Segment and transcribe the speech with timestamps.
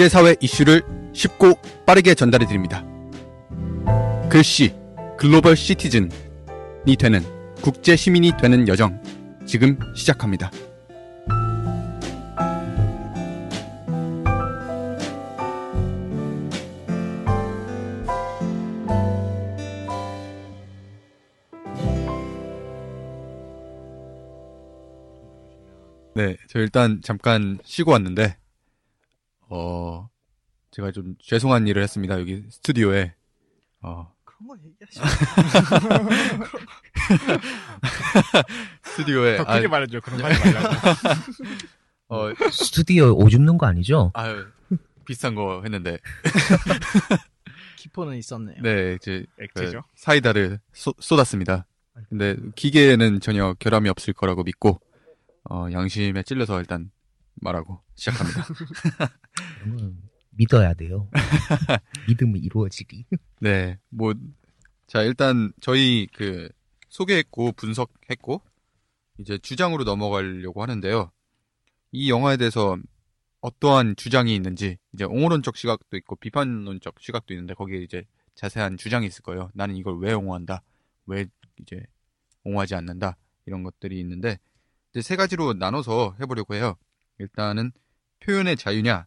[0.00, 2.82] 국제사회 이슈를 쉽고 빠르게 전달해 드립니다.
[4.30, 4.74] 글씨
[5.18, 6.08] 글로벌 시티즌이
[6.98, 7.20] 되는
[7.60, 8.98] 국제 시민이 되는 여정
[9.44, 10.50] 지금 시작합니다.
[26.14, 28.36] 네, 저 일단 잠깐 쉬고 왔는데,
[29.50, 30.08] 어,
[30.70, 32.18] 제가 좀 죄송한 일을 했습니다.
[32.20, 33.14] 여기 스튜디오에.
[33.82, 35.00] 어, 그런 거 얘기하시.
[38.84, 39.36] 스튜디오에.
[39.38, 40.00] 더 크게 아, 말해줘.
[40.00, 40.74] 그런 거 하지 말라고.
[42.08, 44.10] 어, 스튜디오 오줌 는 거 아니죠?
[44.14, 44.46] 아유,
[45.06, 45.98] 비슷한 거 했는데.
[47.76, 48.56] 키포는 있었네요.
[48.62, 49.82] 네, 이제 액체죠.
[49.82, 51.66] 그 사이다를 쏟, 쏟았습니다.
[52.08, 54.80] 근데 기계에는 전혀 결함이 없을 거라고 믿고
[55.48, 56.90] 어, 양심에 찔려서 일단
[57.40, 58.46] 말하고 시작합니다.
[60.30, 61.08] 믿어야 돼요.
[62.08, 63.04] 믿으면 이루어지리.
[63.40, 64.14] 네, 뭐,
[64.86, 66.48] 자, 일단 저희 그
[66.88, 68.42] 소개했고 분석했고
[69.18, 71.10] 이제 주장으로 넘어가려고 하는데요.
[71.92, 72.78] 이 영화에 대해서
[73.40, 79.22] 어떠한 주장이 있는지 이제 옹호론적 시각도 있고 비판론적 시각도 있는데 거기에 이제 자세한 주장이 있을
[79.22, 79.50] 거예요.
[79.54, 80.62] 나는 이걸 왜 옹호한다,
[81.06, 81.26] 왜
[81.60, 81.82] 이제
[82.44, 84.38] 옹호하지 않는다 이런 것들이 있는데
[84.90, 86.76] 이제 세 가지로 나눠서 해보려고 해요.
[87.20, 87.72] 일단은
[88.20, 89.06] 표현의 자유냐,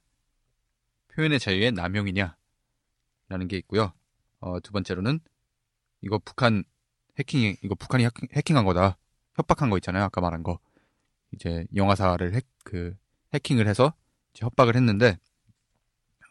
[1.14, 2.36] 표현의 자유의 남용이냐
[3.28, 3.94] 라는 게 있고요.
[4.40, 5.20] 어, 두 번째로는
[6.02, 6.64] 이거 북한
[7.18, 8.98] 해킹 이거 북한이 해킹, 해킹 한 거다.
[9.36, 10.04] 협박한 거 있잖아요.
[10.04, 10.60] 아까 말한 거.
[11.32, 12.96] 이제 영화사를 핵, 그
[13.34, 13.94] 해킹을 해서
[14.36, 15.18] 협박을 했는데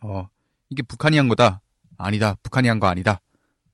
[0.03, 0.29] 어
[0.71, 1.61] 이게 북한이 한 거다.
[1.99, 2.37] 아니다.
[2.43, 3.21] 북한이 한 거 아니다.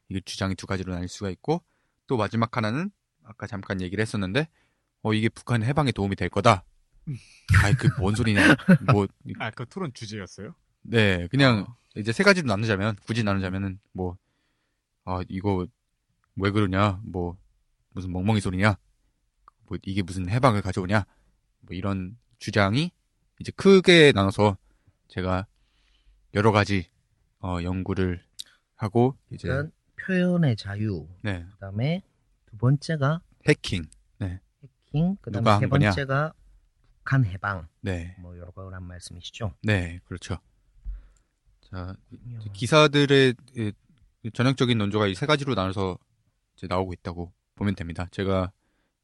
[0.08, 1.62] 이게 주장이 두 가지로 나뉠 수가 있고
[2.06, 2.90] 또 마지막 하나는
[3.22, 4.48] 아까 잠깐 얘기를 했었는데
[5.02, 6.64] 어 이게 북한 해방에 도움이 될 거다
[7.62, 8.54] 아이 그 뭔 소리냐
[8.92, 9.06] 뭐
[9.38, 10.54] 아, 그 토론 주제였어요?
[10.82, 11.76] 네, 그냥 어.
[11.96, 14.16] 이제 세 가지로 나누자면 굳이 나누자면은 뭐
[15.04, 15.66] 아, 이거
[16.36, 17.00] 왜 그러냐?
[17.04, 17.36] 뭐
[17.90, 18.76] 무슨 멍멍이 소리냐?
[19.66, 21.04] 뭐 이게 무슨 해방을 가져오냐?
[21.60, 22.92] 뭐 이런 주장이
[23.40, 24.56] 이제 크게 나눠서
[25.08, 25.46] 제가
[26.34, 26.88] 여러 가지
[27.40, 28.22] 어 연구를
[28.76, 31.08] 하고 이제 일단 표현의 자유.
[31.22, 32.02] 네, 그다음에
[32.46, 33.84] 두 번째가 해킹.
[34.20, 35.16] 해킹.
[35.20, 35.88] 그다음에 누가 한 세 거냐?
[35.90, 36.32] 번째가
[37.08, 37.66] 북한 해방.
[37.80, 38.14] 네.
[38.18, 39.54] 뭐 여러 거란 말씀이시죠?
[39.62, 40.36] 네, 그렇죠.
[41.62, 41.96] 자,
[42.52, 43.72] 기사들의 예,
[44.34, 45.98] 전형적인 논조가 이 세 가지로 나눠서
[46.54, 48.08] 이제 나오고 있다고 보면 됩니다.
[48.10, 48.52] 제가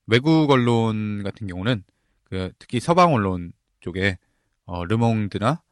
[0.07, 1.83] 외국 언론 같은 경우는
[2.25, 4.19] 그 특히 서방 언론 쪽에
[4.67, 5.63] 어, 르몽드나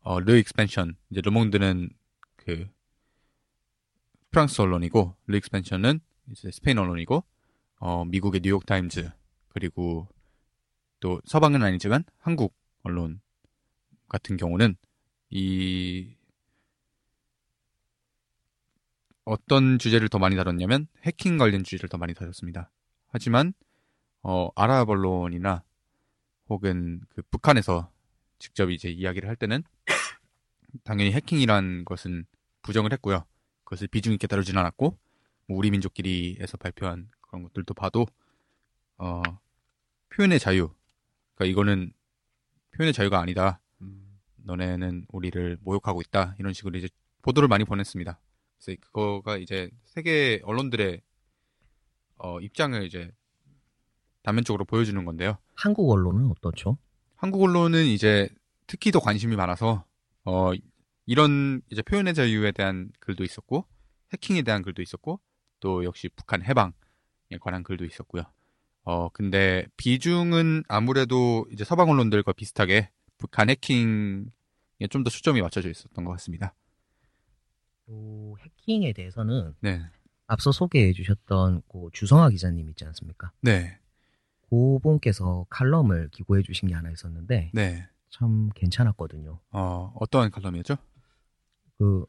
[0.00, 1.90] 어, 르 익스펜션 이제 르몽드는
[2.36, 2.66] 그
[4.30, 7.24] 프랑스 언론이고 르 익스펜션은 이제 스페인 언론이고
[7.80, 9.10] 어, 미국의 뉴욕 타임즈
[9.48, 10.08] 그리고
[11.04, 13.20] 또 서방은 아니지만 한국 언론
[14.08, 14.74] 같은 경우는
[15.28, 16.14] 이
[19.26, 22.70] 어떤 주제를 더 많이 다뤘냐면 해킹 관련 주제를 더 많이 다뤘습니다.
[23.08, 23.52] 하지만
[24.22, 25.62] 어, 아랍 언론이나
[26.48, 27.90] 혹은 그 북한에서
[28.38, 29.62] 직접 이제 이야기를 할 때는
[30.84, 32.24] 당연히 해킹이란 것은
[32.62, 33.26] 부정을 했고요.
[33.64, 34.96] 그것을 비중 있게 다루진 않았고
[35.48, 38.06] 뭐 우리 민족끼리에서 발표한 그런 것들도 봐도
[38.96, 39.20] 어,
[40.08, 40.74] 표현의 자유,
[41.34, 41.92] 그러니까 이거는
[42.72, 43.60] 표현의 자유가 아니다.
[44.44, 46.34] 너네는 우리를 모욕하고 있다.
[46.38, 46.88] 이런 식으로 이제
[47.22, 48.20] 보도를 많이 보냈습니다.
[48.58, 51.00] 그래서 그거가 이제 세계 언론들의
[52.18, 53.10] 어, 입장을 이제
[54.22, 55.38] 단면적으로 보여주는 건데요.
[55.54, 56.78] 한국 언론은 어떻죠?
[57.16, 58.28] 한국 언론은 이제
[58.66, 59.84] 특히 더 관심이 많아서
[60.24, 60.52] 어,
[61.06, 63.66] 이런 이제 표현의 자유에 대한 글도 있었고
[64.12, 65.20] 해킹에 대한 글도 있었고
[65.60, 66.72] 또 역시 북한 해방에
[67.40, 68.22] 관한 글도 있었고요.
[68.84, 74.26] 어 근데 비중은 아무래도 이제 서방 언론들과 비슷하게 북한 해킹에
[74.90, 76.54] 좀 더 초점이 맞춰져 있었던 것 같습니다.
[77.86, 79.80] 또 해킹에 대해서는 네,
[80.26, 83.32] 앞서 소개해 주셨던 그 주성아 기자님 있지 않습니까?
[83.40, 83.78] 네,
[84.50, 87.86] 그분께서 칼럼을 기고해 주신 게 하나 있었는데 네.
[88.10, 89.40] 참 괜찮았거든요.
[89.50, 90.76] 어 어떠한 칼럼이었죠?
[91.78, 92.04] 그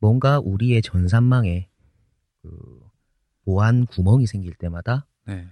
[0.00, 1.68] 뭔가 우리의 전산망에
[2.42, 2.80] 그
[3.44, 5.48] 보안 구멍이 생길 때마다 네,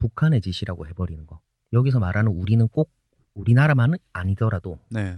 [0.00, 1.40] 북한의 짓이라고 해버리는 거.
[1.72, 2.90] 여기서 말하는 우리는 꼭
[3.34, 5.16] 우리나라만은 아니더라도 네,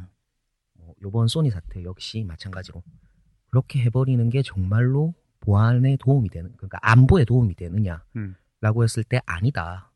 [0.74, 2.82] 뭐 요번 소니 사태 역시 마찬가지로
[3.48, 8.36] 그렇게 해버리는 게 정말로 보안에 도움이 되는 그러니까 안보에 도움이 되느냐라고 음.
[8.82, 9.88] 했을 때 아니다.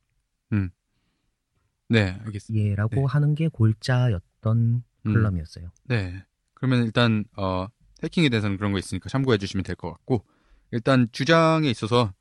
[1.89, 2.65] 네, 알겠습니다.
[2.67, 3.05] 예라고 네.
[3.05, 5.13] 하는 게 골자였던 음.
[5.13, 5.71] 컬럼이었어요.
[5.85, 6.25] 네.
[6.55, 7.69] 그러면 일단 어,
[8.03, 10.25] 해킹에 대해서는 그런 거 있으니까 참고해 주시면 될 것 같고
[10.73, 12.13] 일단 주장에 있어서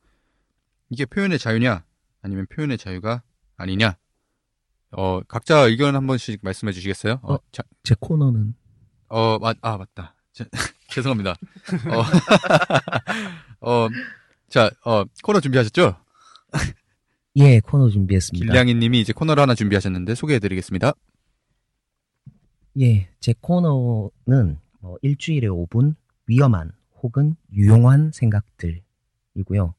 [0.89, 1.83] 이게 표현의 자유냐
[2.25, 3.21] 아니면 표현의 자유가
[3.55, 3.97] 아니냐
[4.91, 7.19] 어, 각자 의견 한 번씩 말씀해 주시겠어요?
[7.21, 7.39] 어, 어?
[7.51, 8.55] 자, 제 코너는
[9.09, 10.15] 어, 맞, 아, 맞다.
[10.33, 10.45] 제-
[10.89, 11.35] 죄송합니다.
[13.61, 13.87] 어, 어,
[14.49, 15.95] 자, 어, 코너 준비하셨죠?
[17.35, 18.43] 예, 코너 준비했습니다.
[18.45, 20.93] 길냥이 님이 이제 코너를 하나 준비하셨는데 소개해 드리겠습니다.
[22.79, 25.95] 예, 제 코너는 뭐 일주일에 5분
[26.25, 26.71] 위험한
[27.03, 29.75] 혹은 유용한 생각들이고요.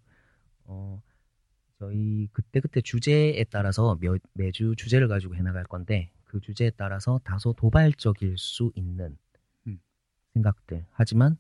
[0.67, 1.03] 어,
[1.79, 8.37] 저희 그때그때 주제에 따라서 며- 매주 주제를 가지고 해나갈 건데 그 주제에 따라서 다소 도발적일
[8.39, 9.17] 수 있는
[9.67, 9.79] 음.
[10.35, 10.87] 생각들.
[10.93, 11.37] 하지만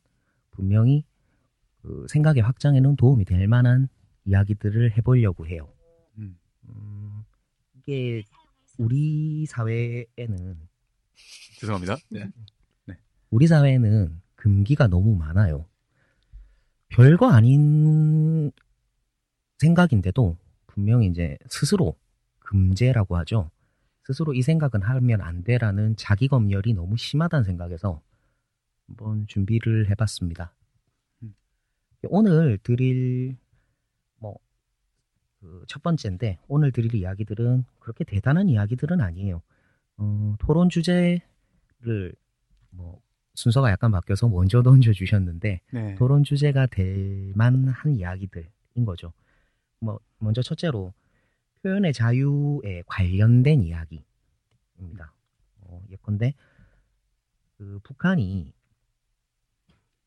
[0.51, 1.05] 분명히
[1.83, 3.89] 그 생각의 확장에는 도움이 될 만한
[4.25, 5.73] 이야기들을 해보려고 해요.
[6.19, 6.39] 음.
[6.69, 7.23] 음,
[7.75, 8.23] 이게
[8.79, 10.57] 우리 사회에는
[11.61, 11.97] 죄송합니다.
[12.11, 12.31] 네.
[13.31, 15.67] 우리 사회에는 금기가 너무 많아요.
[16.89, 18.53] 별거 아닌
[19.59, 20.37] 생각인데도
[20.67, 21.97] 분명히 이제 스스로
[22.41, 23.51] 금제라고 하죠.
[24.05, 28.01] 스스로 이 생각은 하면 안 돼라는 자기 검열이 너무 심하다는 생각에서
[28.87, 30.55] 한번 준비를 해봤습니다.
[31.23, 31.35] 음.
[32.09, 33.37] 오늘 드릴
[34.19, 34.39] 뭐
[35.67, 39.43] 첫 번째인데 오늘 드릴 이야기들은 그렇게 대단한 이야기들은 아니에요.
[39.99, 42.15] 어, 토론 주제를
[42.71, 43.01] 뭐
[43.35, 45.95] 순서가 약간 바뀌어서 먼저 던져 주셨는데 네.
[45.97, 49.13] 토론 주제가 될 만한 이야기들인 거죠.
[49.81, 50.93] 뭐 먼저 첫째로
[51.63, 55.13] 표현의 자유에 관련된 이야기입니다.
[55.61, 56.35] 어, 예컨대
[57.57, 58.53] 그 북한이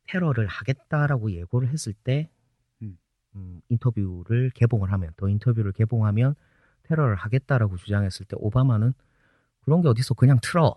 [0.07, 2.30] 테러를 하겠다라고 예고를 했을 때
[2.81, 2.98] 음.
[3.36, 6.36] 음, 인터뷰를 개봉을 하면 더 인터뷰를 개봉하면
[6.83, 8.94] 테러를 하겠다라고 주장했을 때 오바마는
[9.62, 10.75] 그런 게 어딨어 그냥 틀어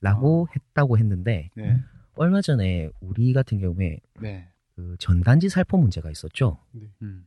[0.00, 1.80] 라고 했다고 했는데 네.
[2.14, 4.50] 얼마 전에 우리 같은 경우에 네.
[4.74, 6.58] 그 전단지 살포 문제가 있었죠.
[7.02, 7.26] 음.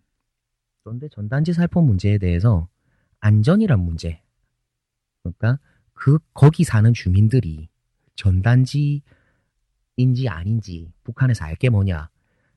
[0.83, 2.67] 그런데 전단지 살포 문제에 대해서
[3.19, 4.21] 안전이란 문제.
[5.23, 5.59] 그러니까
[5.93, 7.69] 그 거기 사는 주민들이
[8.15, 9.03] 전단지인지
[10.27, 12.09] 아닌지 북한에서 알게 뭐냐.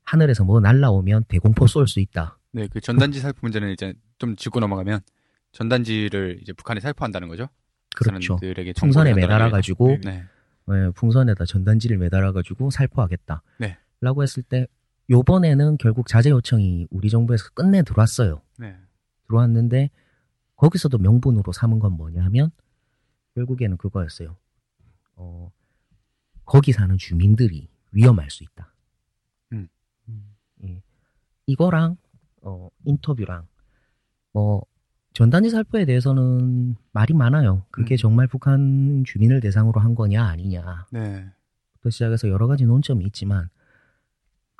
[0.03, 2.39] 하늘에서 뭐 날라오면 대공포 쏠 수 있다.
[2.51, 5.01] 네, 그 전단지 살포 문제는 이제 좀 짚고 넘어가면
[5.51, 7.47] 전단지를 이제 북한이 살포한다는 거죠.
[7.95, 8.37] 그 그렇죠.
[8.77, 9.97] 풍선에 매달아 가지고.
[10.03, 10.23] 네.
[10.69, 13.43] 예, 풍선에다 전단지를 매달아 가지고 살포하겠다.
[13.59, 13.77] 네.
[14.01, 14.67] 라고 했을 때
[15.09, 18.41] 요번에는 결국 자제 요청이 우리 정부에서 끝내 들어왔어요.
[18.57, 18.75] 네.
[19.27, 19.89] 들어왔는데
[20.55, 22.51] 거기서도 명분으로 삼은 건 뭐냐 하면
[23.35, 24.37] 결국에는 그거였어요.
[25.15, 25.51] 어,
[26.45, 28.73] 거기 사는 주민들이 위험할 수 있다.
[29.53, 29.67] 음.
[30.63, 30.81] 예.
[31.47, 31.97] 이거랑
[32.41, 33.47] 어, 인터뷰랑
[34.31, 34.65] 뭐
[35.13, 37.65] 전단지 살포에 대해서는 말이 많아요.
[37.69, 37.97] 그게 음.
[37.97, 40.87] 정말 북한 주민을 대상으로 한 거냐 아니냐.
[40.91, 41.25] 네.
[41.73, 43.49] 부터 시작해서 여러 가지 논점이 있지만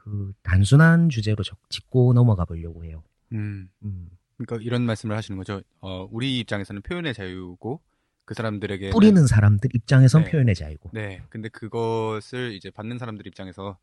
[0.04, 3.04] 그 단순한 주제로 적- 짚고 넘어가 보려고 해요.
[3.32, 3.70] 음.
[3.84, 4.10] 음.
[4.38, 5.62] 그러니까 이런 말씀을 하시는 거죠.
[5.80, 7.80] 어, 우리 입장에서는 표현의 자유고
[8.26, 10.32] 그 사람들에게 뿌리는 사람들 입장에선 네.
[10.32, 10.90] 표현의 자유고.
[10.94, 11.22] 네.
[11.30, 13.78] 근데 그것을 이제 받는 사람들 입장에서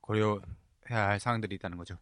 [0.00, 0.40] 고려해야
[0.88, 1.96] 할 사항들이 있다는 거죠.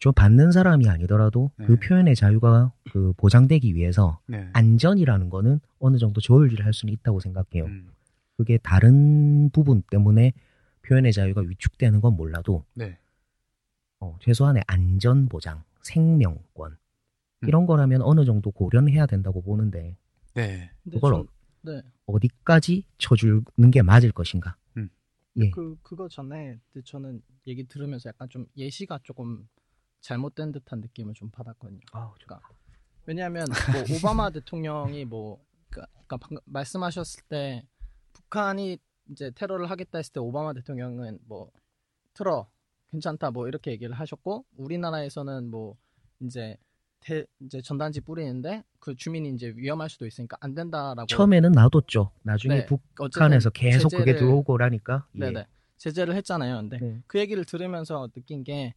[0.00, 1.80] 저 받는 사람이 아니더라도 그 네.
[1.80, 4.48] 표현의 자유가 그 보장되기 위해서 네.
[4.52, 7.66] 안전이라는 거는 어느 정도 조율을 할 수는 있다고 생각해요.
[7.66, 7.90] 음.
[8.36, 10.32] 그게 다른 부분 때문에
[10.88, 12.98] 표현의 자유가 위축되는 건 몰라도 네.
[14.00, 16.72] 어, 최소한의 안전 보장, 생명권
[17.42, 17.48] 음.
[17.48, 19.96] 이런 거라면 어느 정도 고려는 해야 된다고 보는데
[20.34, 20.70] 네.
[20.90, 21.26] 그걸 전- 어-
[21.62, 21.82] 네.
[22.06, 24.56] 어디까지 쳐주는 게 맞을 것인가?
[24.76, 24.88] 음.
[25.36, 25.50] 예.
[25.50, 29.46] 그 그거 전에 저는 얘기 들으면서 약간 좀 예시가 조금
[30.00, 31.80] 잘못된 듯한 느낌을 좀 받았거든요.
[31.90, 32.40] 그러니까
[33.04, 33.82] 왜냐하면 뭐
[34.14, 37.66] 오바마 대통령이 뭐 그러니까 방금 말씀하셨을 때
[38.12, 38.78] 북한이
[39.10, 41.50] 이제 테러를 하겠다 했을 때 오바마 대통령은 뭐
[42.14, 42.48] 틀어
[42.90, 45.76] 괜찮다 뭐 이렇게 얘기를 하셨고 우리나라에서는 뭐
[46.20, 46.56] 이제
[47.00, 52.10] 대, 이제 전단지 뿌리는데 그 주민이 이제 위험할 수도 있으니까 안 된다라고 처음에는 놔뒀죠.
[52.22, 55.06] 나중에 네, 북한에서 계속 그게 제재를- 들어오고라니까.
[55.14, 55.18] 예.
[55.18, 55.46] 네네
[55.76, 56.56] 제재를 했잖아요.
[56.56, 57.02] 근데 네.
[57.06, 58.74] 그 얘기를 들으면서 느낀 게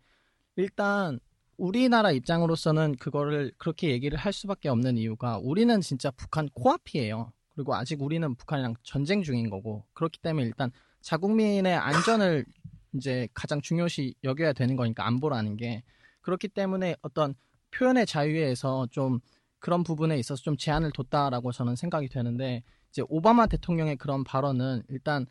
[0.55, 1.19] 일단
[1.57, 7.31] 우리나라 입장으로서는 그거를 그렇게 얘기를 할 수밖에 없는 이유가 우리는 진짜 북한 코앞이에요.
[7.55, 12.45] 그리고 아직 우리는 북한이랑 전쟁 중인 거고 그렇기 때문에 일단 자국민의 안전을
[12.93, 15.83] 이제 가장 중요시 여겨야 되는 거니까 안보라는 게.
[16.21, 17.33] 그렇기 때문에 어떤
[17.71, 19.19] 표현의 자유에서 좀
[19.59, 25.25] 그런 부분에 있어서 좀 제한을 뒀다라고 저는 생각이 되는데 이제 오바마 대통령의 그런 발언은 일단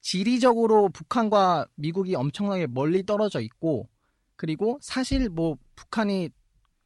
[0.00, 3.88] 지리적으로 북한과 미국이 엄청나게 멀리 떨어져 있고
[4.36, 6.30] 그리고 사실 뭐 북한이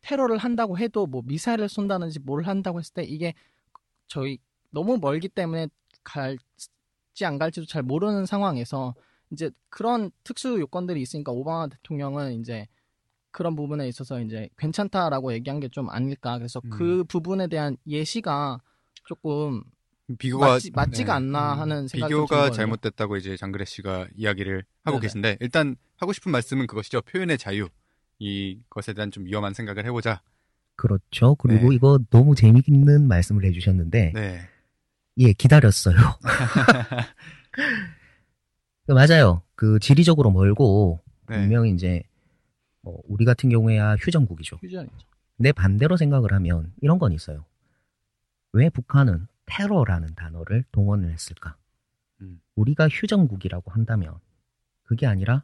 [0.01, 3.35] 테러를 한다고 해도 뭐 미사일을 쏜다든지 뭘 한다고 했을 때 이게
[4.09, 4.39] 저희
[4.73, 5.69] 너무 멀기 때문에
[6.03, 8.95] 갈지 안 갈지도 잘 모르는 상황에서
[9.31, 12.67] 이제 그런 특수 요건들이 있으니까 오바마 대통령은 이제
[13.31, 16.71] 그런 부분에 있어서 이제 괜찮다라고 얘기한 게 좀 아닐까 그래서 음.
[16.71, 18.61] 그 부분에 대한 예시가
[19.05, 19.63] 조금
[20.19, 21.17] 비교가 맞지, 맞지가 네.
[21.17, 22.51] 않나 음, 하는 생각이 좀 비교가.
[22.51, 25.01] 잘못됐다고 이제 장그래 씨가 이야기를 하고 네네.
[25.01, 27.01] 계신데 일단 하고 싶은 말씀은 그것이죠.
[27.03, 27.69] 표현의 자유.
[28.19, 30.21] 이것에 대한 좀 위험한 생각을 해보자.
[30.77, 31.35] 그렇죠.
[31.37, 31.77] 그리고 네.
[31.77, 34.41] 이거 너무 재미있는 말씀을 해주셨는데, 네.
[35.19, 35.97] 예, 기다렸어요.
[38.87, 39.43] 그 맞아요.
[39.55, 41.37] 그 지리적으로 멀고 네.
[41.37, 42.03] 분명히 이제
[42.81, 44.57] 뭐 우리 같은 경우에야 휴전국이죠.
[44.57, 45.07] 휴전이죠.
[45.37, 47.45] 근데 반대로 생각을 하면 이런 건 있어요.
[48.53, 51.57] 왜 북한은 테러라는 단어를 동원을 했을까?
[52.21, 52.41] 음.
[52.55, 54.15] 우리가 휴전국이라고 한다면
[54.83, 55.43] 그게 아니라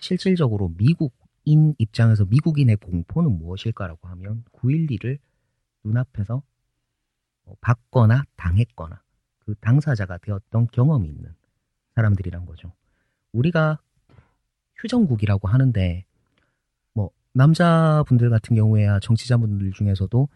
[0.00, 5.18] 실질적으로 미국인 입장에서 미국인의 공포는 무엇일까라고 하면 9.12를
[5.84, 6.42] 눈앞에서
[7.44, 9.00] 어, 받거나 당했거나
[9.48, 11.34] 그 당사자가 되었던 경험이 있는
[11.94, 12.70] 사람들이란 거죠.
[13.32, 13.78] 우리가
[14.76, 16.04] 휴전국이라고 하는데
[16.92, 20.28] 뭐 남자분들 같은 경우에야 정치자분들 중에서도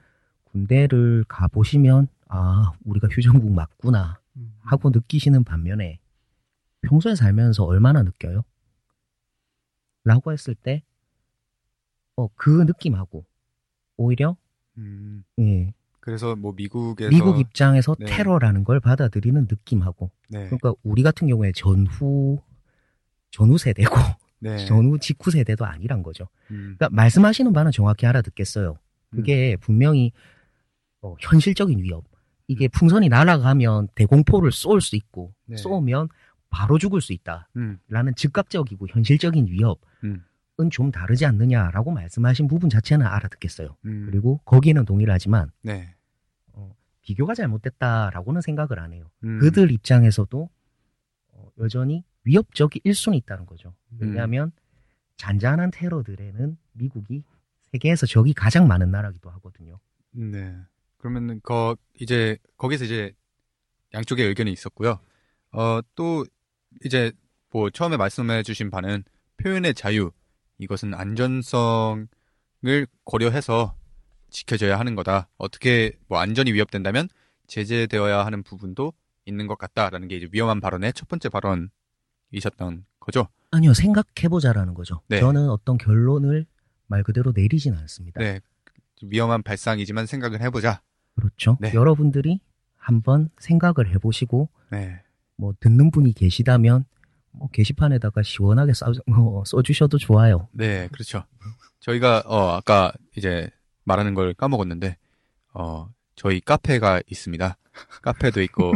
[0.45, 4.55] 군대를 가 보시면 아 우리가 휴전국 맞구나 음.
[4.63, 5.99] 하고 느끼시는 반면에
[6.81, 8.45] 평소에 살면서 얼마나 느껴요?
[10.05, 10.83] 라고 했을 때,
[12.17, 13.25] 어, 그 느낌하고,
[13.99, 14.37] 오히려,
[14.79, 15.73] 음, 예,
[16.03, 18.07] 그래서 뭐 미국에서 미국 입장에서 네.
[18.07, 20.47] 테러라는 걸 받아들이는 느낌하고, 네.
[20.47, 22.41] 그러니까 우리 같은 경우에 전후,
[23.31, 23.95] 전후 세대고,
[24.41, 24.57] 네.
[24.67, 26.27] 전후 직후 세대도 아니란 거죠.
[26.51, 28.79] 음, 그러니까 말씀하시는 바는 정확히 알아듣겠어요.
[29.11, 30.11] 그게 분명히,
[31.03, 32.05] 어, 현실적인 위협.
[32.49, 35.57] 이게 풍선이 날아가면 대공포를 쏠 수 있고, 네.
[35.57, 36.09] 쏘면
[36.51, 37.49] 바로 죽을 수 있다.
[37.57, 40.25] 음, 라는 즉각적이고 현실적인 위협은 음,
[40.71, 43.77] 좀 다르지 않느냐라고 말씀하신 부분 자체는 알아듣겠어요.
[43.85, 44.07] 음.
[44.07, 45.95] 그리고 거기에는 동의를 하지만 네.
[47.03, 49.11] 비교가 잘못됐다라고는 생각을 안 해요.
[49.25, 50.49] 음, 그들 입장에서도
[51.33, 53.75] 어, 여전히 위협적일 수는 있다는 거죠.
[53.93, 53.99] 음.
[54.01, 54.53] 왜냐하면
[55.17, 57.25] 잔잔한 테러들에는 미국이
[57.73, 59.79] 세계에서 적이 가장 많은 나라기도 하거든요.
[60.13, 60.57] 네.
[60.97, 63.13] 그러면은 거 이제 거기서 이제
[63.93, 65.01] 양쪽의 의견이 있었고요.
[65.51, 66.25] 어, 또
[66.85, 67.13] 이제
[67.51, 69.03] 뭐 처음에 말씀해 주신 바는
[69.39, 70.13] 표현의 자유
[70.63, 72.07] 이것은 안전성을
[73.05, 73.75] 고려해서
[74.31, 75.29] 지켜져야 하는 거다.
[75.37, 77.09] 어떻게 뭐 안전이 위협된다면
[77.49, 78.93] 제재되어야 하는 부분도
[79.27, 83.29] 있는 것 같다라는 게 이제 위험한 발언의 첫 번째 발언이셨던 거죠.
[83.51, 85.03] 아니요, 생각해보자라는 거죠.
[85.09, 85.21] 네.
[85.21, 86.47] 저는 어떤 결론을
[86.87, 88.21] 말 그대로 내리진 않습니다.
[88.21, 88.41] 네.
[88.95, 90.81] 좀 위험한 발상이지만 생각을 해보자.
[91.17, 91.59] 그렇죠.
[91.61, 91.75] 네.
[91.75, 92.41] 여러분들이
[92.77, 95.03] 한번 생각을 해보시고 네.
[95.37, 96.85] 뭐 듣는 분이 계시다면
[97.33, 100.49] 뭐 게시판에다가 시원하게 써, 어, 써주셔도 좋아요.
[100.53, 101.25] 네, 그렇죠.
[101.81, 103.51] 저희가 어 아까 이제
[103.85, 104.97] 말하는 걸 까먹었는데
[105.55, 107.57] 어 저희 카페가 있습니다.
[108.03, 108.73] 카페도 있고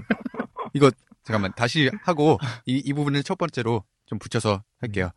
[0.73, 0.91] 이거
[1.23, 5.11] 잠깐만 다시 하고 이, 이 부분을 첫 번째로 좀 붙여서 할게요.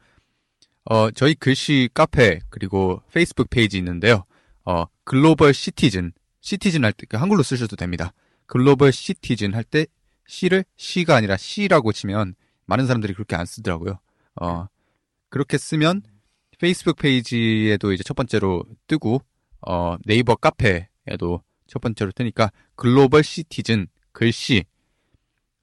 [0.85, 4.23] 어 저희 글씨 카페 그리고 페이스북 페이지 있는데요.
[4.65, 8.13] 어 글로벌 시티즌 시티즌 할 때 한글로 쓰셔도 됩니다.
[8.45, 9.85] 글로벌 시티즌 할 때
[10.27, 12.35] C를 C가 아니라 C라고 치면
[12.69, 13.99] 많은 사람들이 그렇게 안 쓰더라고요.
[14.41, 14.67] 어
[15.29, 16.03] 그렇게 쓰면
[16.59, 19.21] 페이스북 페이지에도 이제 첫 번째로 뜨고
[19.65, 24.65] 어, 네이버 카페에도 첫 번째로 뜨니까 글로벌 시티즌 글씨라고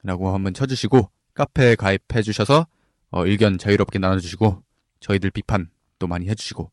[0.03, 2.65] 한번 쳐주시고 카페에 가입해 주셔서
[3.11, 4.63] 어, 의견 자유롭게 나눠주시고
[4.99, 6.71] 저희들 비판도 많이 해주시고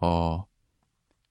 [0.00, 0.46] 어,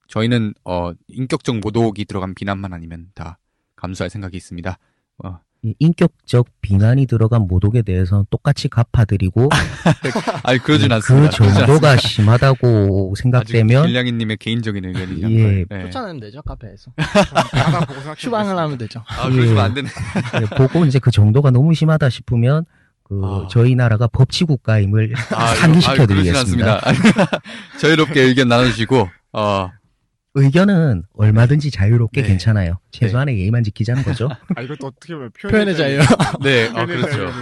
[0.08, 3.38] 저희는 어, 인격적 모독이 들어간 비난만 아니면 다
[3.76, 4.78] 감수할 생각이 있습니다.
[5.24, 9.48] 어, 이 인격적 비난이 들어간 모독에 대해서는 똑같이 갚아드리고
[10.44, 11.30] 아니 그러진 그 않습니다.
[11.36, 15.30] 그러진 정도가 심하다고 생각되면 길냥이님의 개인적인 의견이죠.
[15.30, 15.64] 예.
[15.68, 15.84] 네.
[15.84, 16.92] 쫓아내면 되죠 카페에서
[18.16, 19.02] 추방을 하면 되죠.
[19.08, 19.88] 아, 그러시면 안 되네.
[20.40, 22.64] 예, 보고 이제 그 정도가 너무 심하다 싶으면
[23.02, 23.46] 그 아.
[23.50, 26.80] 저희 나라가 법치국가임을 아, 상기시켜 아유, 그러진 드리겠습니다.
[26.86, 27.30] 않습니다.
[27.78, 29.70] 자유롭게 의견 나눠주시고, 어,
[30.38, 32.28] 의견은 얼마든지 자유롭게 네.
[32.28, 32.78] 괜찮아요.
[32.90, 34.28] 최소한의 예의만 지키자는 거죠.
[34.54, 35.98] 아 이것도 어떻게 보면 표현의 자유.
[36.44, 37.32] 네, 아, 표현의 그렇죠.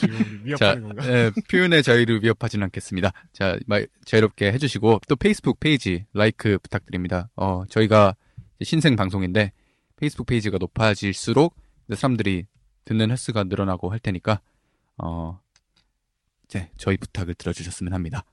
[0.00, 1.06] 지금 우리 자, 위협하는 건가?
[1.06, 3.12] 예, 표현의 자유를 위협하진 않겠습니다.
[3.34, 7.28] 자, 말, 자유롭게 해주시고, 또 페이스북 페이지, like 부탁드립니다.
[7.36, 8.16] 어, 저희가
[8.62, 9.52] 신생 방송인데,
[9.96, 11.54] 페이스북 페이지가 높아질수록,
[11.94, 12.46] 사람들이
[12.86, 14.40] 듣는 횟수가 늘어나고 할 테니까,
[14.96, 15.38] 어,
[16.46, 18.24] 이제 저희 부탁을 들어주셨으면 합니다.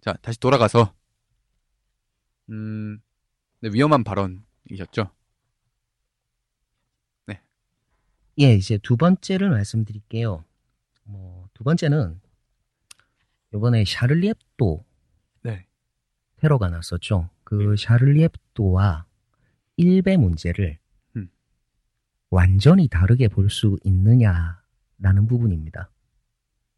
[0.00, 0.94] 자, 다시 돌아가서,
[2.48, 3.00] 음,
[3.60, 5.10] 네, 위험한 발언이셨죠?
[8.38, 10.44] 예, 이제 두 번째를 말씀드릴게요.
[11.04, 12.18] 뭐, 두 번째는
[13.52, 14.82] 이번에 샤를리 앱도
[15.42, 15.66] 네.
[16.36, 17.28] 테러가 났었죠.
[17.44, 19.04] 그 샤를리 앱도와
[19.76, 20.78] 일베 문제를
[21.16, 21.28] 음.
[22.30, 25.90] 완전히 다르게 볼 수 있느냐라는 부분입니다.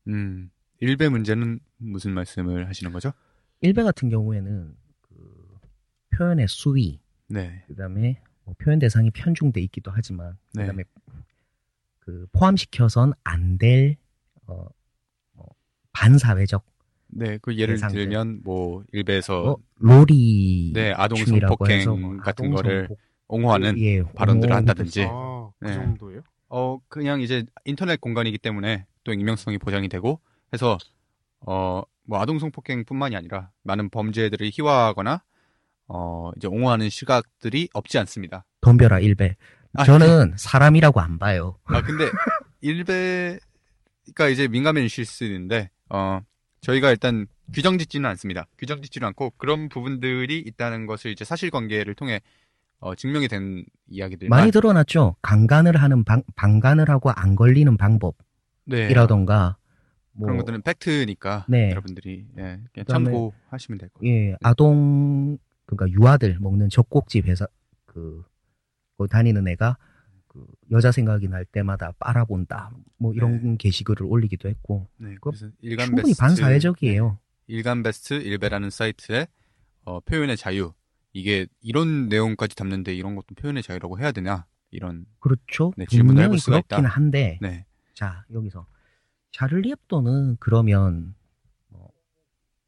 [0.09, 3.13] 음, 일배 문제는 무슨 말씀을 하시는 거죠?
[3.61, 4.82] 일베 같은 경우에는 그
[6.13, 7.65] 표현의 수위, 네.
[7.69, 10.63] 그다음에 뭐 표현 대상이 편중돼 있기도 하지만 네.
[10.63, 10.85] 그다음에
[12.01, 13.97] 그 포함시켜선 안될
[14.47, 14.67] 어,
[15.33, 15.49] 뭐
[15.93, 16.65] 반사회적
[17.15, 18.01] 네, 그 예를 대상들.
[18.05, 24.03] 들면 뭐 일베에서 어, 로리 네 아동 성폭행 뭐 같은 아동 거를 성폭- 옹호하는 예,
[24.03, 25.75] 발언들을 한다든지 아, 그 네.
[25.75, 26.21] 정도예요?
[26.51, 30.21] 어 그냥 이제 인터넷 공간이기 때문에 또 익명성이 보장이 되고
[30.53, 30.77] 해서
[31.47, 35.23] 어 뭐 아동 성폭행뿐만이 아니라 많은 범죄들을 희화하거나
[35.95, 38.45] 어 이제 옹호하는 시각들이 없지 않습니다.
[38.63, 39.37] 덤벼라 일배.
[39.75, 41.59] 아, 저는 사람이라고 안 봐요.
[41.65, 42.07] 아 근데
[42.63, 46.21] 일베가 이제 민감한 실수인데 어
[46.63, 48.47] 저희가 일단 규정 짓지는 않습니다.
[48.57, 52.21] 규정 짓지는 않고 그런 부분들이 있다는 것을 이제 사실관계를 통해
[52.79, 55.15] 어, 증명이 된 이야기들만 많이 드러났죠.
[55.23, 57.77] 강간을 하는 방, 방간을 하고 안 걸리는 네.
[57.77, 59.57] 방법이라던가
[60.15, 61.71] 뭐 그런 것들은 팩트니까 네.
[61.71, 62.59] 여러분들이 예,
[62.89, 64.13] 참고하시면 될 거예요.
[64.13, 67.47] 예, 아동 그러니까 유아들 먹는 젖꼭지 회사
[67.87, 68.25] 그
[68.97, 69.77] 거기 다니는 애가
[70.29, 72.71] 그 여자 생각이 날 때마다 빨아본다.
[72.99, 77.11] 뭐 이런 게시글을 올리기도 했고 네, 그래서 일간 충분히 베스트, 반사회적이에요.
[77.11, 79.27] 네, 일간 베스트 일베라는 사이트에
[79.85, 80.73] 어, 표현의 자유
[81.13, 85.73] 이게 이런 내용까지 담는데 이런 것도 표현의 자유라고 해야 되냐 이런 그렇죠.
[85.77, 86.89] 네, 질문을 해볼 수가 그렇긴 있다.
[86.95, 88.67] 한데 네 자 여기서
[89.33, 91.15] 샤를리 앱도는 그러면
[91.69, 91.91] 뭐,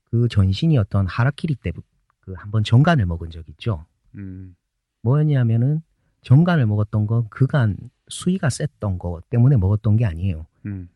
[0.04, 1.86] 그 전신이 어떤 하라키리 때부터
[2.24, 3.84] 그 한번 정간을 먹은 적 있죠.
[4.14, 4.56] 음,
[5.02, 5.82] 뭐였냐면은
[6.22, 7.76] 정간을 먹었던 건 그간
[8.08, 10.46] 수위가 셌던 거 때문에 먹었던 게 아니에요.
[10.64, 10.88] 음,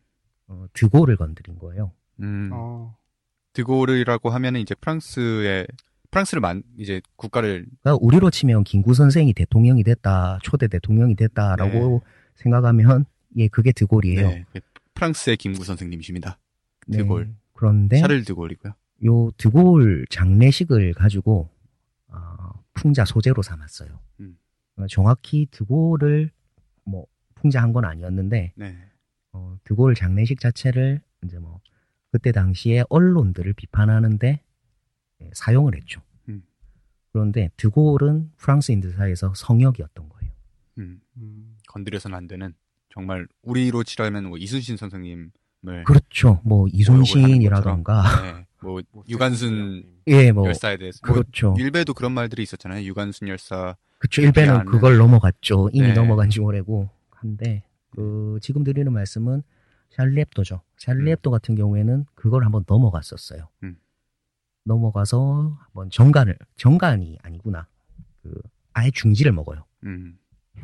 [0.47, 1.91] 어, 드고를 건드린 거예요.
[2.19, 2.49] 음.
[2.51, 2.95] 어,
[3.53, 5.67] 드고르라고 하면은 이제 프랑스의
[6.09, 12.11] 프랑스를 만 이제 국가를 그러니까 우리로 치면 김구 선생이 대통령이 됐다, 초대 대통령이 됐다라고 네.
[12.35, 13.05] 생각하면
[13.37, 14.27] 예 그게 드골이에요.
[14.27, 14.45] 네,
[14.95, 16.39] 프랑스의 김구 선생님이십니다.
[16.87, 16.97] 네.
[16.97, 17.29] 드골.
[17.53, 18.73] 그런데 샤를 드골이고요.
[19.05, 21.49] 요 드골 장례식을 가지고
[22.07, 23.99] 어, 풍자 소재로 삼았어요.
[24.19, 24.37] 음.
[24.75, 26.31] 그러니까 정확히 드골을
[26.85, 28.77] 뭐 풍자한 건 아니었는데 네,
[29.31, 31.61] 어, 드골 장례식 자체를 이제 뭐
[32.11, 34.41] 그때 당시에 언론들을 비판하는데
[35.21, 36.01] 예, 사용을 했죠.
[36.27, 36.43] 음.
[37.11, 40.31] 그런데 드골은 프랑스인들 사이에서 성역이었던 거예요.
[40.79, 42.53] 음, 음, 건드려서는 안 되는
[42.89, 45.31] 정말 우리로 치라면 뭐 이순신 선생님
[45.67, 46.39] 을 그렇죠.
[46.45, 51.53] 뭐 하는 이순신이라던가 네, 뭐뭐 유관순 예, 뭐 열사에 대해서 뭐 그렇죠.
[51.57, 52.83] 일베도 그런 말들이 있었잖아요.
[52.85, 54.21] 유관순 열사 그쵸.
[54.21, 55.69] 일베는 그걸 넘어갔죠.
[55.73, 55.93] 이미 네.
[55.93, 59.43] 넘어간 지 오래고 한데 그 지금 드리는 말씀은
[59.89, 60.61] 샬리 앱도죠.
[60.77, 61.07] 샬리 음.
[61.09, 63.49] 앱도 같은 경우에는 그걸 한번 넘어갔었어요.
[63.63, 63.77] 음.
[64.63, 67.67] 넘어가서 한번 정간을 정간이 아니구나.
[68.23, 68.33] 그
[68.73, 69.65] 아예 중지를 먹어요.
[69.83, 70.17] 음,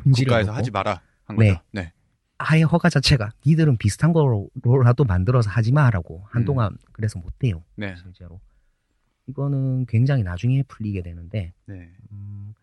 [0.04, 1.48] 중지를 국가에서 먹고 하지 마라 한 네.
[1.48, 1.62] 거죠.
[1.72, 1.92] 네.
[2.38, 6.28] 아예 허가 자체가 니들은 비슷한 거로라도 만들어서 하지 마라고 음.
[6.30, 7.62] 한동안 그래서 못해요.
[7.76, 7.94] 네.
[7.96, 8.40] 실제로
[9.26, 11.90] 이거는 굉장히 나중에 풀리게 되는데 네.
[12.12, 12.54] 음,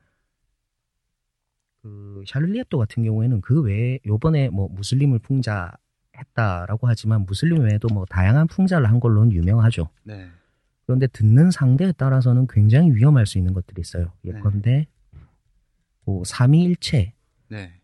[1.82, 8.48] 그 앱도 같은 경우에는 그 외에 요번에 뭐 무슬림을 풍자했다라고 하지만 무슬림 외에도 뭐 다양한
[8.48, 9.90] 풍자를 한 걸로는 유명하죠.
[10.04, 10.30] 네.
[10.86, 14.14] 그런데 듣는 상대에 따라서는 굉장히 위험할 수 있는 것들이 있어요.
[14.22, 14.34] 네.
[14.36, 14.88] 예컨대
[16.06, 17.14] 뭐 삼위일체
[17.50, 17.82] 네.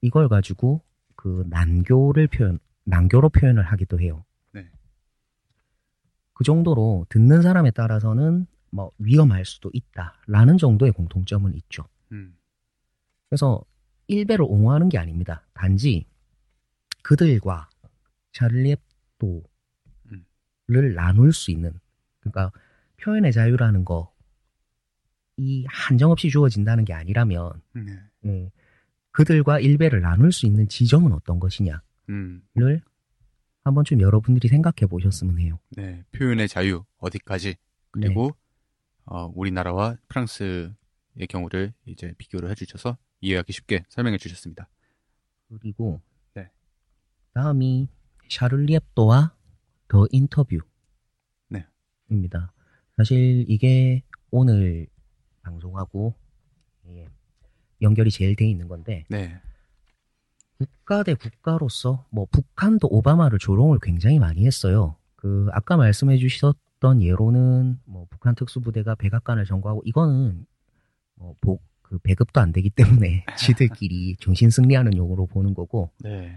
[0.00, 0.82] 이걸 가지고
[1.24, 4.26] 그 난교를 표현 난교로 표현을 하기도 해요.
[4.52, 4.68] 네.
[6.34, 11.88] 그 정도로 듣는 사람에 따라서는 뭐 위험할 수도 있다라는 정도의 공통점은 있죠.
[12.12, 12.36] 음.
[13.30, 13.64] 그래서
[14.06, 15.46] 일배를 옹호하는 게 아닙니다.
[15.54, 16.06] 단지
[17.02, 17.70] 그들과
[18.32, 19.44] 샤를리 앱도를
[20.12, 20.94] 음.
[20.94, 21.72] 나눌 수 있는
[22.20, 22.52] 그러니까
[22.98, 24.14] 표현의 자유라는 거
[25.36, 27.98] 이 한정없이 주어진다는 게 아니라면 네.
[28.26, 28.52] 예,
[29.14, 32.42] 그들과 일배를 나눌 수 있는 지점은 어떤 것이냐를 음.
[33.62, 35.60] 한번 좀 여러분들이 생각해 보셨으면 해요.
[35.70, 36.02] 네.
[36.12, 37.54] 표현의 자유 어디까지
[37.92, 38.32] 그리고
[39.04, 40.74] 어, 우리나라와 프랑스의
[41.28, 44.68] 경우를 이제 비교를 해주셔서 이해하기 쉽게 설명해 주셨습니다.
[45.60, 46.02] 그리고
[46.34, 46.50] 네.
[47.34, 47.88] 다음이
[48.28, 49.36] 샤를리 앱도와
[49.86, 50.58] 더 인터뷰.
[51.48, 51.64] 네.
[52.10, 52.52] 입니다.
[52.96, 54.88] 사실 이게 오늘
[55.42, 56.16] 방송하고
[56.88, 57.06] 예,
[57.82, 59.36] 연결이 제일 돼 있는 건데 네.
[60.58, 64.96] 국가 대 국가로서 뭐 북한도 오바마를 조롱을 굉장히 많이 했어요.
[65.16, 70.46] 그 아까 말씀해 주셨던 예로는 뭐 북한 특수부대가 백악관을 점거하고 이거는
[71.16, 76.36] 뭐 보- 그 배급도 안 되기 때문에 지들끼리 정신 승리하는 용어로 보는 거고 네.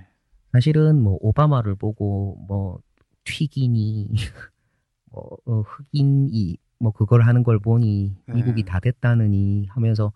[0.52, 2.80] 사실은 뭐 오바마를 보고 뭐
[3.24, 4.10] 튀기니
[5.12, 8.34] 뭐 어, 흑인이 뭐 그걸 하는 걸 보니 네.
[8.34, 10.12] 미국이 다 됐다느니 하면서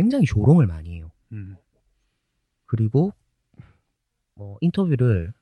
[0.00, 1.10] 굉장히 조롱을 많이 해요.
[1.32, 1.56] 음.
[2.66, 3.12] 그리고
[4.34, 5.32] 뭐 인터뷰를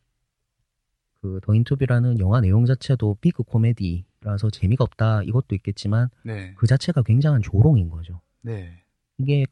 [1.20, 6.54] 그 더 인터뷰라는 영화 내용 자체도 비그 코미디라서 재미가 없다 이것도 있겠지만 네.
[6.56, 8.20] 그 자체가 굉장한 조롱인 거죠.
[8.42, 8.82] 네.
[9.18, 9.44] 이게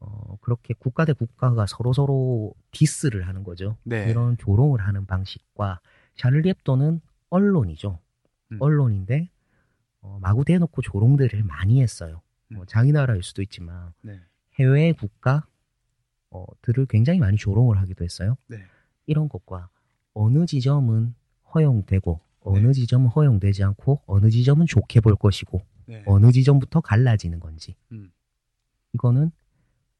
[0.00, 3.76] 어, 그렇게 국가 대 국가가 서로 서로 디스를 하는 거죠.
[3.84, 4.10] 네.
[4.10, 5.80] 이런 조롱을 하는 방식과
[6.16, 7.98] 샤를리 앱도는 언론이죠.
[8.52, 8.56] 음.
[8.60, 9.30] 언론인데
[10.00, 12.20] 어, 마구 대놓고 조롱들을 많이 했어요.
[12.50, 12.66] 뭐 음.
[12.66, 14.20] 자기 나라일 수도 있지만 네.
[14.58, 15.46] 해외 국가
[16.30, 18.36] 어, 들을 굉장히 많이 조롱을 하기도 했어요.
[18.48, 18.58] 네.
[19.06, 19.70] 이런 것과
[20.14, 21.14] 어느 지점은
[21.54, 22.72] 허용되고 어느 네.
[22.72, 26.02] 지점은 허용되지 않고 어느 지점은 좋게 볼 것이고 네.
[26.06, 28.12] 어느 지점부터 갈라지는 건지 음.
[28.94, 29.30] 이거는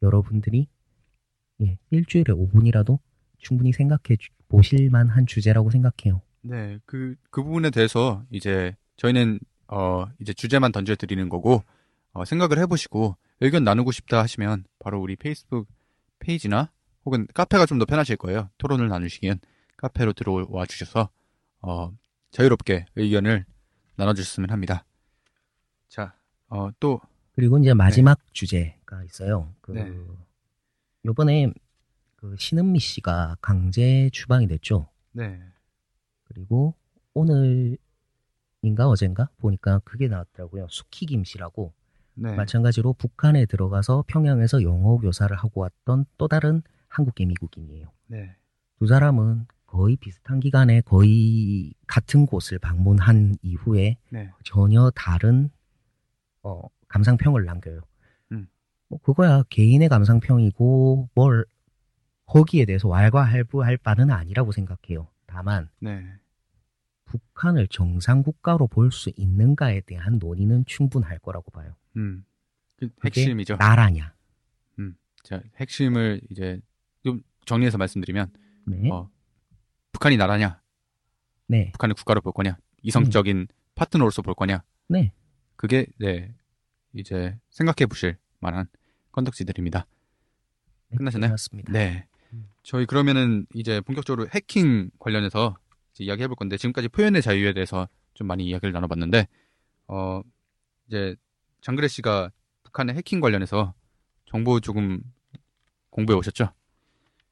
[0.02, 0.68] 여러분들이
[1.60, 2.98] 예, 일주일에 5분이라도
[3.38, 6.22] 충분히 생각해 주- 보실 만한 주제라고 생각해요.
[6.42, 11.62] 네, 그, 그 부분에 대해서 이제 저희는, 어, 이제 주제만 던져드리는 거고, 어,
[12.24, 15.68] 생각을 해보시고 의견 나누고 싶다 하시면 바로 우리 페이스북
[16.18, 16.70] 페이지나
[17.04, 18.50] 혹은 카페가 좀 더 편하실 거예요.
[18.58, 19.38] 토론을 나누시기엔
[19.76, 21.08] 카페로 들어와 주셔서,
[21.62, 21.92] 어,
[22.32, 23.44] 자유롭게 의견을
[23.96, 24.84] 나눠주셨으면 합니다.
[25.88, 26.14] 자,
[26.48, 27.00] 어, 또,
[27.32, 29.54] 그리고 이제 마지막 주제가 있어요.
[29.60, 29.92] 그 네.
[31.04, 31.52] 요번에
[32.16, 34.88] 그 신은미 씨가 강제 추방이 됐죠.
[35.12, 35.40] 네,
[36.24, 36.74] 그리고
[37.14, 37.78] 오늘인가
[38.88, 40.66] 어젠가 보니까 그게 나왔더라고요.
[40.68, 41.72] 수키 김 씨라고
[42.20, 47.92] 네, 마찬가지로 북한에 들어가서 평양에서 영어 교사를 하고 왔던 또 다른 한국계 미국인이에요.
[48.08, 48.34] 네,
[48.78, 55.50] 두 사람은 거의 비슷한 기간에 거의 같은 곳을 방문한 이후에 네, 전혀 다른
[56.42, 57.82] 어, 감상평을 남겨요.
[58.32, 58.48] 음.
[58.88, 61.44] 뭐 그거야 개인의 감상평이고 뭘
[62.26, 65.08] 거기에 대해서 왈가왈부할 바는 아니라고 생각해요.
[65.26, 66.04] 다만 네,
[67.08, 71.74] 북한을 정상 국가로 볼 수 있는가에 대한 논의는 충분할 거라고 봐요.
[71.96, 72.24] 음,
[72.76, 73.56] 그 핵심이죠.
[73.56, 74.14] 나라냐?
[75.24, 76.58] 자, 핵심을 이제
[77.04, 78.30] 좀 정리해서 말씀드리면,
[78.66, 79.10] 네, 어,
[79.92, 80.62] 북한이 나라냐,
[81.48, 85.12] 네, 북한을 국가로 볼 거냐, 이성적인 파트너로서 볼 거냐, 네.
[85.56, 86.34] 그게 네
[86.94, 88.68] 이제 생각해 보실 만한
[89.12, 89.86] 건덕지들입니다.
[90.90, 91.28] 네, 끝나셨나요?
[91.30, 91.72] 끝났습니다.
[91.72, 92.48] 네, 음.
[92.62, 95.58] 저희 그러면은 이제 본격적으로 해킹 관련해서
[96.04, 99.26] 이야기해 볼 건데 지금까지 표현의 자유에 대해서 좀 많이 이야기를 나눠봤는데
[99.88, 100.22] 어
[100.86, 101.16] 이제
[101.60, 102.30] 장그래 씨가
[102.64, 103.74] 북한의 해킹 관련해서
[104.26, 105.00] 정보 조금
[105.90, 106.50] 공부해 오셨죠?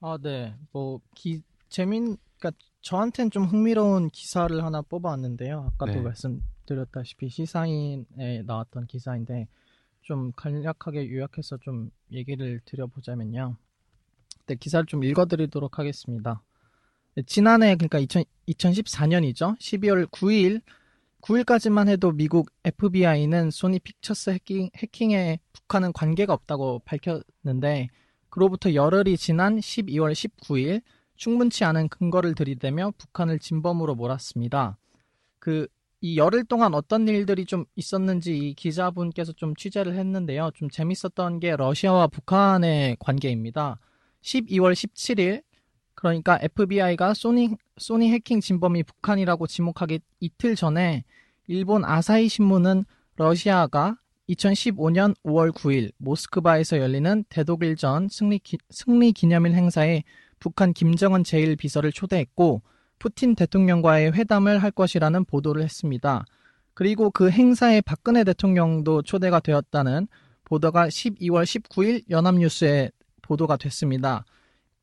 [0.00, 0.54] 아, 네.
[0.72, 5.70] 뭐, 기, 재민, 그니까, 저한텐 좀 흥미로운 기사를 하나 뽑아왔는데요.
[5.72, 6.00] 아까도 네.
[6.00, 9.48] 말씀드렸다시피 시사인에 나왔던 기사인데,
[10.02, 13.56] 좀 간략하게 요약해서 좀 얘기를 드려보자면요.
[14.46, 16.42] 네, 기사를 좀 읽어드리도록 하겠습니다.
[17.16, 19.58] 네, 지난해, 그러니까 2000, 2014년이죠.
[19.58, 20.60] 12월 9일,
[21.22, 27.88] 9일까지만 해도 미국 FBI는 소니 픽처스 해킹, 해킹에 북한은 관계가 없다고 밝혔는데,
[28.28, 30.82] 그로부터 열흘이 지난 12월 19일
[31.16, 34.78] 충분치 않은 근거를 들이대며 북한을 진범으로 몰았습니다.
[35.40, 35.66] 그
[36.06, 40.50] 이 열흘 동안 어떤 일들이 좀 있었는지 이 기자분께서 좀 취재를 했는데요.
[40.54, 43.80] 좀 재밌었던 게 러시아와 북한의 관계입니다.
[44.22, 45.42] 12월 17일
[45.96, 51.02] 그러니까 FBI가 소니 소니 해킹 진범이 북한이라고 지목하기 이틀 전에
[51.48, 52.84] 일본 아사히 신문은
[53.16, 53.96] 러시아가
[54.28, 60.04] 2015년 5월 9일 모스크바에서 열리는 대독일전 승리, 기, 승리 기념일 행사에
[60.38, 62.62] 북한 김정은 제1비서를 초대했고
[62.98, 66.24] 푸틴 대통령과의 회담을 할 것이라는 보도를 했습니다.
[66.74, 70.08] 그리고 그 행사에 박근혜 대통령도 초대가 되었다는
[70.44, 72.90] 보도가 12월 19일 연합뉴스에
[73.22, 74.24] 보도가 됐습니다.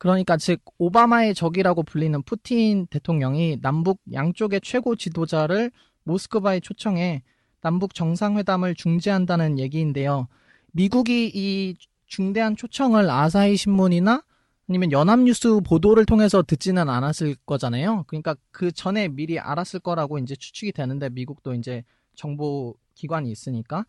[0.03, 5.71] 그러니까 즉 오바마의 적이라고 불리는 푸틴 대통령이 남북 양쪽의 최고 지도자를
[6.03, 7.23] 모스크바에 초청해
[7.61, 10.27] 남북 정상회담을 중지한다는 얘기인데요.
[10.73, 14.25] 미국이 이 중대한 초청을 아사히 신문이나
[14.67, 18.03] 아니면 연합뉴스 보도를 통해서 듣지는 않았을 거잖아요.
[18.07, 23.85] 그러니까 그 전에 미리 알았을 거라고 이제 추측이 되는데 미국도 이제 정보 기관이 있으니까.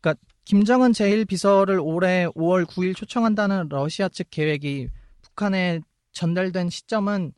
[0.00, 4.90] 그러니까 김정은 제1비서를 올해 5월 9일 초청한다는 러시아 측 계획이
[5.38, 7.32] 북한에 전달된 시점은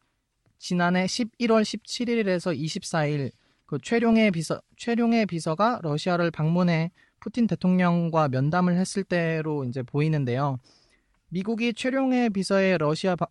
[0.59, 3.31] 지난해 11월 17일에서 24일
[3.67, 10.59] 그 최룡해 비서 최룡해 비서가 러시아를 방문해 푸틴 대통령과 면담을 했을 때로 이제 보이는데요.
[11.29, 13.27] 미국이 최룡해 비서의 러시아 바-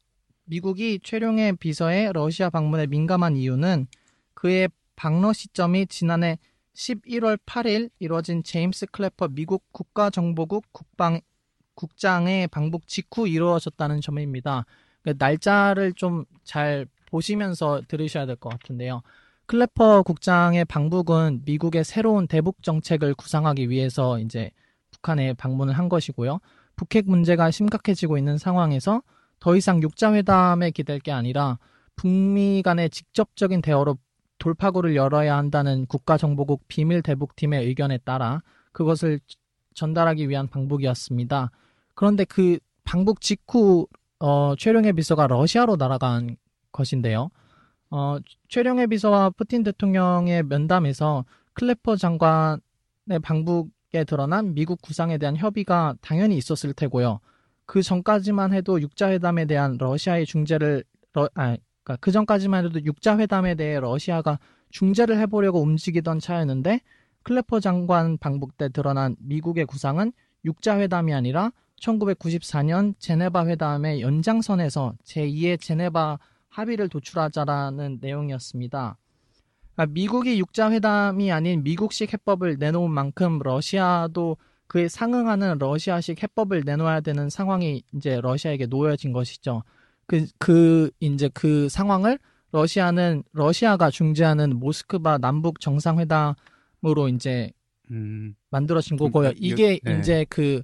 [0.46, 3.88] 미국이 최룡해 비서의 러시아 방문에 민감한 이유는
[4.36, 6.38] 그의 방러 시점이 지난해
[6.76, 11.22] 11월 8일 이뤄진 제임스 클래퍼 미국 국가정보국 국방
[11.80, 14.66] 국장의 방북 직후 이루어졌다는 점입니다.
[15.04, 19.02] 그 날짜를 좀 잘 보시면서 들으셔야 될 것 같은데요.
[19.46, 24.52] 클래퍼 국장의 방북은 미국의 새로운 대북 정책을 구상하기 위해서 이제
[24.92, 26.40] 북한에 방문을 한 것이고요.
[26.76, 29.02] 북핵 문제가 심각해지고 있는 상황에서
[29.40, 31.58] 더 이상 육자회담에 기댈 게 아니라
[31.96, 33.98] 북미 간의 직접적인 대화로
[34.40, 39.20] 돌파구를 열어야 한다는 국가정보국 비밀 대북팀의 의견에 따라 그것을
[39.76, 41.52] 전달하기 위한 방북이었습니다.
[42.00, 43.86] 그런데 그 방북 직후
[44.20, 46.38] 어, 최룡해 비서가 러시아로 날아간
[46.72, 47.30] 것인데요.
[47.90, 48.16] 어,
[48.48, 56.72] 최룡해 비서와 푸틴 대통령의 면담에서 클래퍼 장관의 방북에 드러난 미국 구상에 대한 협의가 당연히 있었을
[56.72, 57.20] 테고요.
[57.66, 63.78] 그 전까지만 해도 육자회담에 대한 러시아의 중재를 러, 아, 그러니까 그 전까지만 해도 육자회담에 대해
[63.78, 66.80] 러시아가 중재를 해보려고 움직이던 차였는데
[67.24, 70.14] 클래퍼 장관 방북 때 드러난 미국의 구상은
[70.46, 78.98] 육자회담이 아니라 1994년 제네바 회담의 연장선에서 제2의 제네바 합의를 도출하자라는 내용이었습니다.
[79.74, 84.38] 그러니까 미국이 육자회담이 아닌 미국식 해법을 내놓은 만큼 러시아도
[84.68, 89.64] 그에 상응하는 러시아식 해법을 내놓아야 되는 상황이 이제 러시아에게 놓여진 것이죠.
[90.06, 92.20] 그, 그, 이제 그 상황을
[92.52, 97.52] 러시아는, 러시아가 중재하는 모스크바 남북 정상회담으로 이제
[97.92, 99.30] 음, 만들어진 좀, 거고요.
[99.30, 100.00] 여- 이게 네.
[100.00, 100.62] 이제 그,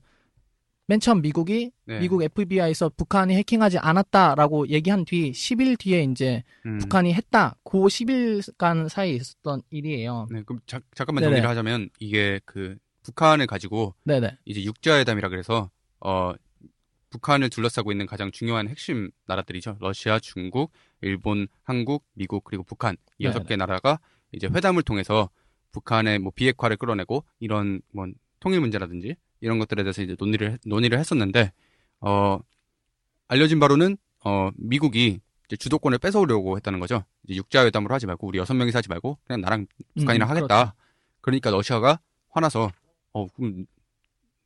[0.87, 1.99] 맨 처음 미국이, 네.
[1.99, 6.77] 미국 FBI에서 북한이 해킹하지 않았다라고 얘기한 뒤 10일 뒤에 이제 음.
[6.77, 7.57] 북한이 했다.
[7.63, 10.27] 그 10일간 사이에 있었던 일이에요.
[10.29, 11.31] 네, 그럼 자- 잠깐만 네네.
[11.37, 14.37] 정리를 하자면 이게 그 북한을 가지고 네네.
[14.45, 15.71] 이제 육자회담이라 그래서
[16.01, 16.33] 어
[17.09, 19.77] 북한을 둘러싸고 있는 가장 중요한 핵심 나라들이죠.
[19.79, 20.71] 러시아, 중국,
[21.01, 23.23] 일본, 한국, 미국 그리고 북한 이.
[23.25, 23.99] 여섯 개 나라가
[24.31, 25.29] 이제 회담을 통해서
[25.71, 28.05] 북한의 뭐 비핵화를 끌어내고 이런 뭐
[28.39, 31.51] 통일 문제라든지 이런 것들에 대해서 이제 논의를 논의를 했었는데
[32.01, 32.39] 어
[33.27, 37.03] 알려진 바로는 어 미국이 이제 주도권을 뺏어오려고 했다는 거죠.
[37.23, 40.47] 이제 육자회담으로 하지 말고 우리 여섯 명이서 하지 말고 그냥 나랑 북한이랑 음, 하겠다.
[40.47, 40.73] 그렇죠.
[41.21, 42.71] 그러니까 러시아가 화나서
[43.13, 43.67] 어 그럼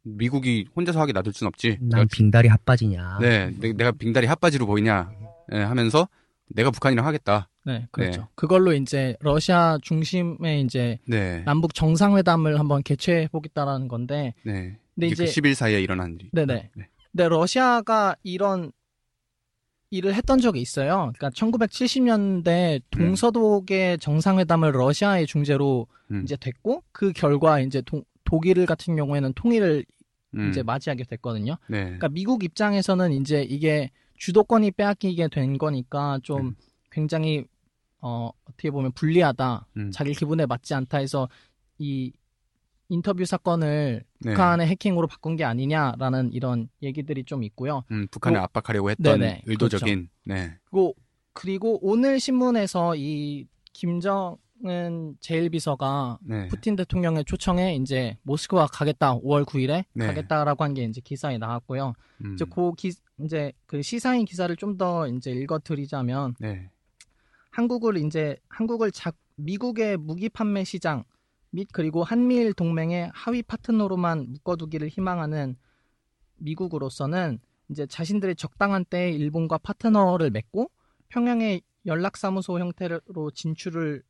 [0.03, 1.77] 미국이 혼자서 하게 놔둘 순 없지.
[1.81, 3.19] 난 빙다리 핫바지냐.
[3.21, 5.11] 네, 내, 내가 빙다리 핫바지로 보이냐
[5.53, 6.07] 예, 하면서
[6.47, 7.49] 내가 북한이랑 하겠다.
[7.65, 8.21] 네, 그렇죠.
[8.21, 8.27] 네.
[8.35, 14.77] 그걸로 이제 러시아 중심의 이제 네, 남북 정상회담을 한번 개최해 보겠다라는 건데, 네.
[14.99, 16.29] 근데 이게 이제 그 10일 사이에 일어난 일이.
[16.33, 16.69] 네네.
[16.75, 16.89] 네.
[17.11, 18.71] 근데 러시아가 이런
[19.91, 21.11] 일을 했던 적이 있어요.
[21.17, 28.95] 그러니까 1970년대 동서독의 정상회담을 러시아의 중재로 음, 이제 됐고 그 결과 이제 동- 독일 같은
[28.95, 29.83] 경우에는 통일을
[30.35, 31.57] 음, 이제 맞이하게 됐거든요.
[31.67, 36.55] 네, 그러니까 미국 입장에서는 이제 이게 주도권이 빼앗기게 된 거니까 좀 음.
[36.91, 37.45] 굉장히
[38.01, 39.65] 어 어떻게 보면 불리하다.
[39.77, 41.27] 음, 자기 기분에 맞지 않다 해서
[41.79, 42.11] 이
[42.89, 44.31] 인터뷰 사건을 네.
[44.31, 47.83] 북한의 해킹으로 바꾼 게 아니냐라는 이런 얘기들이 좀 있고요.
[47.91, 50.09] 음, 북한을 뭐- 압박하려고 했던 네네, 의도적인.
[50.25, 50.95] 네, 그리고
[51.33, 59.45] 그리고 오늘 신문에서 이 김정은 제일 비서가 네, 푸틴 대통령의 초청에 이제 모스크바 가겠다 5월
[59.45, 60.07] 9일에 네.
[60.07, 61.93] 가겠다라고 한 게 이제 기사에 나왔고요.
[62.25, 62.91] 음, 이제 그 기,
[63.23, 66.69] 이제 그 시사인 기사를 좀 더 이제 읽어드리자면 네,
[67.51, 71.03] 한국을 이제 한국을 자, 미국의 무기 판매 시장
[71.51, 75.55] 및 그리고 한미일 동맹의 하위 파트너로만 묶어두기를 희망하는
[76.37, 80.71] 미국으로서는 이제 자신들의 적당한 때에 일본과 파트너를 맺고
[81.09, 84.03] 평양의 연락사무소 형태로 진출을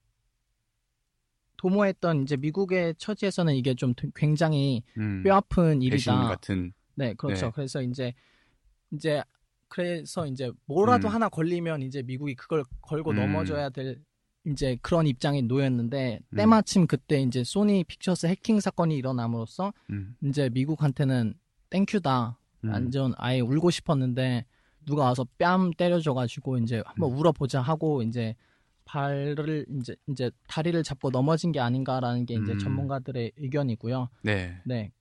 [1.58, 6.28] 도모했던 이제 미국의 처지에서는 이게 좀 굉장히 음, 뼈아픈 일이다.
[6.28, 6.74] 같은.
[6.96, 7.48] 네, 그렇죠.
[7.48, 7.52] 네.
[7.54, 8.14] 그래서 이제
[8.92, 9.22] 이제
[9.68, 11.14] 그래서 이제 뭐라도 음.
[11.14, 13.18] 하나 걸리면 이제 미국이 그걸 걸고 음.
[13.18, 14.02] 넘어져야 될
[14.50, 16.36] 이제 그런 입장에 놓였는데 음.
[16.36, 21.34] 때마침 그때 이제 소니 픽처스 해킹 사건이 일어남으로써 음, 이제 미국한테는
[21.70, 22.38] 땡큐다.
[22.66, 24.46] 음, 완전 아예 울고 싶었는데
[24.86, 27.18] 누가 와서 뺨 때려줘가지고 이제 한번 음.
[27.18, 28.36] 울어보자 하고 이제
[28.86, 32.58] 발을 이제 이제 다리를 잡고 넘어진 게 아닌가라는 게 이제 음.
[32.60, 34.10] 전문가들의 의견이고요.
[34.24, 34.92] 네, 네.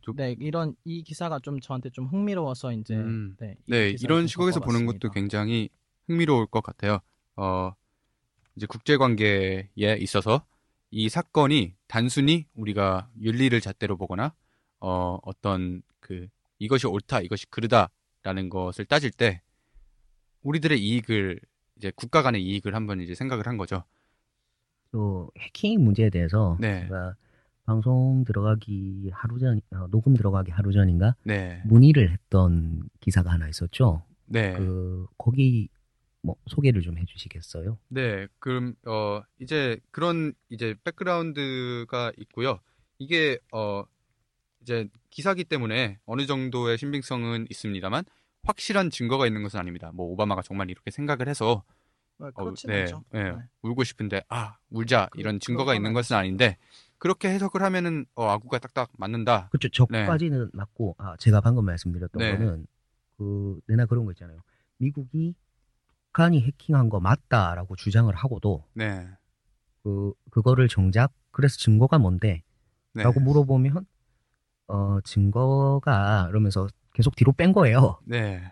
[0.00, 3.36] 좀- 네, 이런 이 기사가 좀 저한테 좀 흥미로워서 이제 음.
[3.38, 4.86] 네, 이 네, 이런 좀 시각에서 보는.
[4.86, 5.68] 것도 굉장히
[6.06, 7.00] 흥미로울 것 같아요.
[7.36, 7.72] 어,
[8.56, 10.44] 이제 국제 관계에 있어서
[10.90, 14.34] 이 사건이 단순히 우리가 윤리를 잣대로 보거나
[14.80, 16.26] 어, 어떤 그
[16.58, 19.42] 이것이 옳다, 이것이 그르다라는 것을 따질 때
[20.42, 21.40] 우리들의 이익을
[21.76, 23.84] 이제 국가 간의 이익을 한번 이제 생각을 한 거죠.
[24.90, 26.82] 또 해킹 문제에 대해서 네.
[26.82, 27.14] 제가
[27.64, 31.60] 방송 들어가기 하루 전, 어, 녹음 들어가기 하루 전인가 네.
[31.64, 34.02] 문의를 했던 기사가 하나 있었죠.
[34.26, 34.54] 네.
[34.54, 35.68] 그 거기
[36.26, 37.78] 뭐 소개를 좀 해주시겠어요?
[37.88, 42.58] 네, 그럼 어 이제 그런 이제 백그라운드가 있고요.
[42.98, 43.84] 이게 어
[44.60, 48.04] 이제 기사기 때문에 어느 정도의 신빙성은 있습니다만
[48.42, 49.92] 확실한 증거가 있는 것은 아닙니다.
[49.94, 51.62] 뭐 오바마가 정말 이렇게 생각을 해서
[52.18, 53.04] 네, 어, 네, 않죠.
[53.12, 53.36] 네, 네.
[53.62, 55.92] 울고 싶은데 아 울자 그- 이런 증거가 있는.
[55.92, 56.56] 것은 아닌데
[56.98, 59.48] 그렇게 해석을 하면은 어 아구가 딱딱 맞는다.
[59.50, 59.68] 그렇죠.
[59.68, 62.32] 저까지는 맞고 아 제가 방금 말씀드렸던 네.
[62.36, 62.66] 거는
[63.16, 64.40] 그 내나 그런 거 있잖아요.
[64.78, 65.34] 미국이
[66.16, 69.06] 북한이 해킹한 거 맞다라고 주장을 하고도 네,
[69.82, 72.42] 그 그거를 정작 그래서 증거가 뭔데?
[72.94, 73.84] 네, 라고 물어보면
[74.68, 78.00] 어, 증거가 이러면서 계속 뒤로 뺀 거예요.
[78.06, 78.42] 네.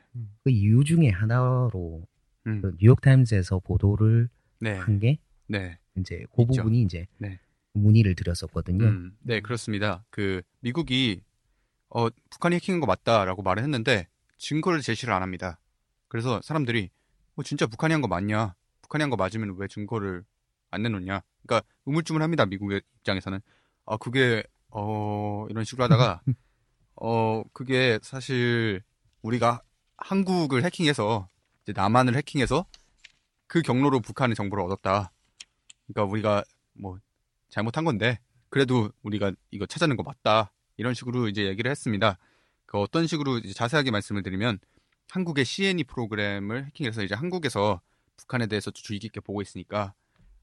[0.43, 2.07] 그 이유 중에 하나로
[2.47, 2.61] 음.
[2.61, 4.29] 그 뉴욕 타임즈에서 보도를
[4.61, 4.77] 네.
[4.77, 5.79] 한게 네.
[5.97, 6.63] 이제 그 있죠.
[6.63, 7.41] 부분이 이제 네.
[7.73, 8.85] 문의를 드렸었거든요.
[8.85, 10.05] 음, 네, 그렇습니다.
[10.11, 11.23] 그 미국이
[11.89, 15.59] 어, 북한이 해킹한 거 맞다라고 말을 했는데 증거를 제시를 안 합니다.
[16.09, 16.91] 그래서 사람들이
[17.35, 18.55] 뭐 진짜 북한이 한 거 맞냐?
[18.83, 20.25] 북한이 한 거 맞으면 왜 증거를
[20.71, 21.23] 안 내놓냐?
[21.47, 22.47] 그러니까 우물쭈물합니다.
[22.47, 23.41] 미국의 입장에서는
[23.87, 26.23] 아 그게 어 이런 식으로 하다가
[26.97, 28.83] 어 그게 사실
[29.23, 29.63] 우리가
[29.97, 31.29] 한국을 해킹해서
[31.63, 32.67] 이제 남한을 해킹해서
[33.47, 35.13] 그 경로로 북한의 정보를 얻었다.
[35.87, 36.45] 그러니까 우리가
[36.75, 36.99] 뭐
[37.51, 38.19] 잘못한 건데
[38.49, 42.19] 그래도 우리가 이거 찾아낸 거 맞다 이런 식으로 이제 얘기를 했습니다.
[42.67, 44.59] 그 어떤 식으로 자세하게 말씀을 드리면
[45.11, 47.81] 한국의 CNE 프로그램을 해킹해서 이제 한국에서
[48.17, 49.95] 북한에 대해서 주의 깊게 보고 있으니까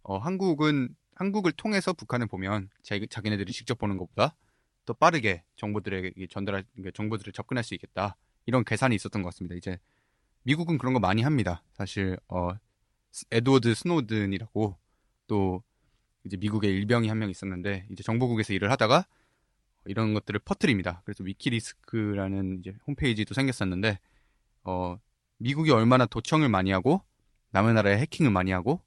[0.04, 4.36] 어, 한국은 한국을 통해서 북한을 보면 자기, 자기네들이 직접 보는 것보다
[4.86, 9.56] 더 빠르게 정보들에게 전달할 정보들을 접근할 수 있겠다 이런 계산이 있었던 것 같습니다.
[9.56, 9.78] 이제
[10.44, 11.64] 미국은 그런 거 많이 합니다.
[11.74, 12.52] 사실 어,
[13.12, 14.78] 스- 에드워드 스노든이라고
[15.28, 15.64] 또
[16.24, 19.06] 이제 미국의 일병이 한 명 있었는데 이제 정보국에서 일을 하다가
[19.86, 21.02] 이런 것들을 퍼뜨립니다.
[21.06, 24.00] 그래서 위키리크스라는 이제 홈페이지도 생겼었는데
[24.64, 24.98] 어
[25.38, 27.02] 미국이 얼마나 도청을 많이 하고
[27.52, 28.82] 남의 나라에 해킹을 많이 하고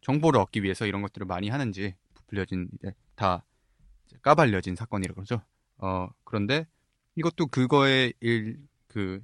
[0.00, 3.44] 정보를 얻기 위해서 이런 것들을 많이 하는지 부풀려진 이제 다
[4.22, 5.42] 까발려진 사건이라 그러죠.
[5.78, 6.66] 어 그런데
[7.16, 8.58] 이것도 그거의 일
[8.96, 9.22] 그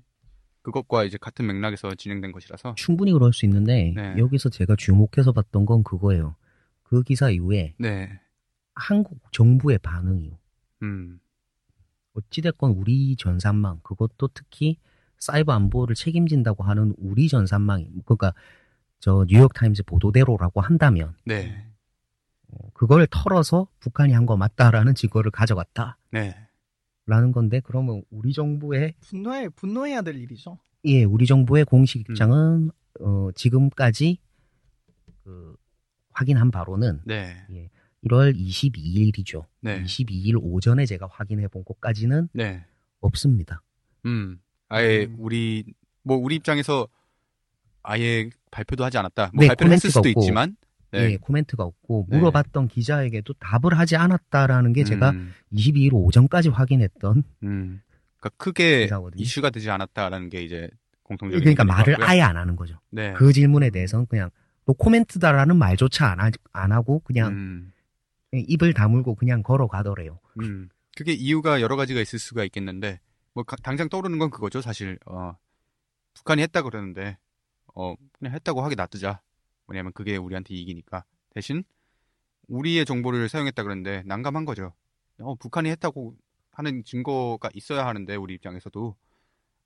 [0.60, 4.14] 그것과 이제 같은 맥락에서 진행된 것이라서 충분히 그럴 수 있는데 네.
[4.18, 6.36] 여기서 제가 주목해서 봤던 건 그거예요.
[6.82, 8.20] 그 기사 이후에 네,
[8.74, 10.38] 한국 정부의 반응이요.
[10.82, 11.20] 음,
[12.12, 14.76] 어찌됐건 우리 전산망 그것도 특히
[15.22, 18.34] 사이버 안보를 책임진다고 하는 우리 전 산망이 그러니까
[18.98, 21.64] 저 뉴욕 타임즈 보도대로라고 한다면 네,
[22.48, 26.34] 어, 그걸 털어서 북한이 한 거 맞다라는 증거를 가져갔다라는 네,
[27.32, 30.58] 건데 그러면 우리 정부의 분노해 분노해야 될 일이죠.
[30.86, 32.04] 예 우리 정부의 공식 음.
[32.10, 34.18] 입장은 어, 지금까지
[35.22, 35.54] 그
[36.10, 37.46] 확인한 바로는 네,
[38.04, 39.46] 1월 22일이죠.
[39.60, 42.64] 네, 22일 오전에 제가 확인해 본 것까지는 네.
[43.00, 43.62] 없습니다.
[44.04, 44.40] 음,
[44.72, 45.16] 아예 음.
[45.18, 45.64] 우리
[46.02, 46.88] 뭐 우리 입장에서
[47.82, 49.30] 아예 발표도 하지 않았다.
[49.34, 50.20] 뭐 네, 발표를 했을 수도 없고.
[50.20, 50.56] 있지만,
[50.92, 52.16] 네, 예, 코멘트가 없고 네.
[52.18, 57.82] 물어봤던 기자에게도 답을 하지 않았다라는 게 제가 음, 22일 오전까지 확인했던 음,
[58.18, 59.22] 그러니까 크게 기사거든요.
[59.22, 60.68] 이슈가 되지 않았다라는 게 이제
[61.02, 62.06] 공통적인 그러니까 말을 같고요.
[62.06, 62.78] 아예 안 하는 거죠.
[62.90, 64.30] 네, 그 질문에 대해서는 그냥
[64.64, 67.72] 또 코멘트다라는 말조차 안, 하, 안 하고 그냥 음,
[68.32, 70.18] 입을 다물고 그냥 걸어가더래요.
[70.40, 73.00] 음, 그게 이유가 여러 가지가 있을 수가 있겠는데,
[73.34, 74.98] 뭐 가- 당장 떠오르는 건 그거죠, 사실.
[75.06, 75.34] 어,
[76.14, 77.16] 북한이 했다 그러는데,
[77.74, 79.20] 어, 그냥 했다고 하게 놔두자.
[79.66, 81.04] 뭐냐면 그게 우리한테 이익이니까.
[81.30, 81.64] 대신
[82.48, 84.74] 우리의 정보를 사용했다 그러는데 난감한 거죠.
[85.20, 86.14] 어, 북한이 했다고
[86.50, 88.94] 하는 증거가 있어야 하는데 우리 입장에서도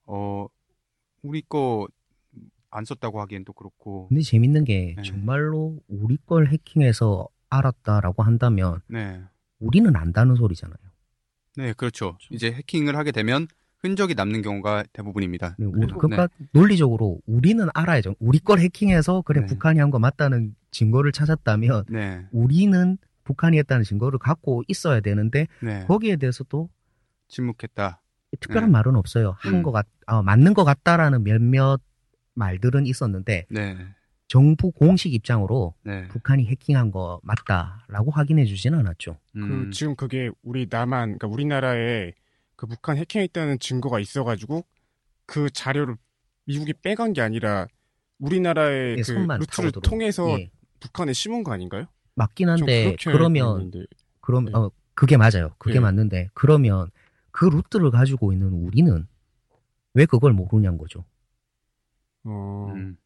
[0.06, 0.46] 어,
[1.22, 1.86] 우리 거
[2.70, 4.08] 안 썼다고 하기엔 또 그렇고.
[4.08, 5.02] 근데 재밌는 게 네.
[5.02, 9.22] 정말로 우리 걸 해킹해서 알았다라고 한다면 네.
[9.60, 10.76] 우리는 안다는 소리잖아요.
[11.56, 12.16] 네, 그렇죠.
[12.30, 13.46] 이제 해킹을 하게 되면
[13.78, 15.56] 흔적이 남는 경우가 대부분입니다.
[15.58, 18.14] 네, 우- 그러니까 논리적으로 우리는 알아야죠.
[18.18, 19.46] 우리 걸 해킹해서 그래 네.
[19.46, 22.26] 북한이 한 거 맞다는 증거를 찾았다면 네.
[22.32, 25.84] 우리는 북한이 했다는 증거를 갖고 있어야 되는데 네.
[25.86, 26.68] 거기에 대해서도
[27.28, 28.02] 침묵했다.
[28.40, 28.72] 특별한 네.
[28.72, 29.36] 말은 없어요.
[29.38, 29.62] 한 음.
[29.62, 31.80] 것 같, 아, 맞는 것 같다라는 몇몇
[32.34, 33.76] 말들은 있었는데 네.
[34.28, 36.08] 정부 공식 입장으로 네.
[36.08, 39.16] 북한이 해킹한 거 맞다라고 확인해 주진 않았죠.
[39.32, 42.12] 그 음, 지금 그게 우리 남한 그러니까 우리나라에
[42.56, 44.64] 그 북한 해킹했다는 증거가 있어가지고
[45.26, 45.96] 그 자료를
[46.44, 47.66] 미국이 빼간 게 아니라
[48.18, 51.86] 우리나라의 예, 그 루트를 통해서 예, 북한에 심은 거 아닌가요?
[52.14, 53.70] 맞긴 좀 한데 그러면.
[54.20, 54.52] 그럼 네.
[54.54, 55.54] 어 그게 맞아요.
[55.58, 55.80] 그게 예.
[55.80, 56.90] 맞는데 그러면
[57.30, 59.06] 그 루트를 가지고 있는 우리는
[59.94, 61.04] 왜 그걸 모르냐는 거죠.
[62.24, 62.96] 어, 음.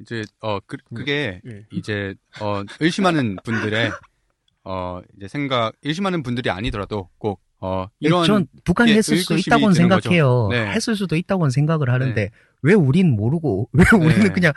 [0.00, 1.66] 이제 어 그, 그게 예.
[1.70, 3.90] 이제 어 의심하는 분들의
[4.64, 9.72] 어 이제 생각 의심하는 분들이 아니더라도 꼭 어 이런 전 북한이 예, 했을 수도 있다고는.
[9.72, 10.48] 생각해요.
[10.50, 10.70] 네.
[10.72, 12.30] 했을 수도 있다고는 생각을 하는데 네.
[12.60, 14.52] 왜 우리는 모르고 왜 우리는 그냥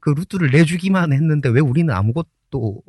[0.00, 2.82] 그 루트를 내주기만 했는데 왜 우리는 아무것도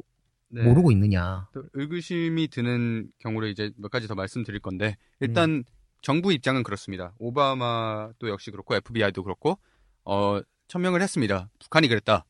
[0.49, 0.61] 네.
[0.61, 1.47] 모르고 있느냐.
[1.53, 5.63] 또 의구심이 드는 경우를 이제 몇 가지 더 말씀드릴 건데 일단
[6.03, 7.15] 정부 입장은 그렇습니다.
[7.17, 9.57] 오바마도 역시 그렇고 FBI도 그렇고
[10.05, 10.39] 어
[10.73, 11.51] 천명을 했습니다.
[11.59, 12.25] 북한이 그랬다.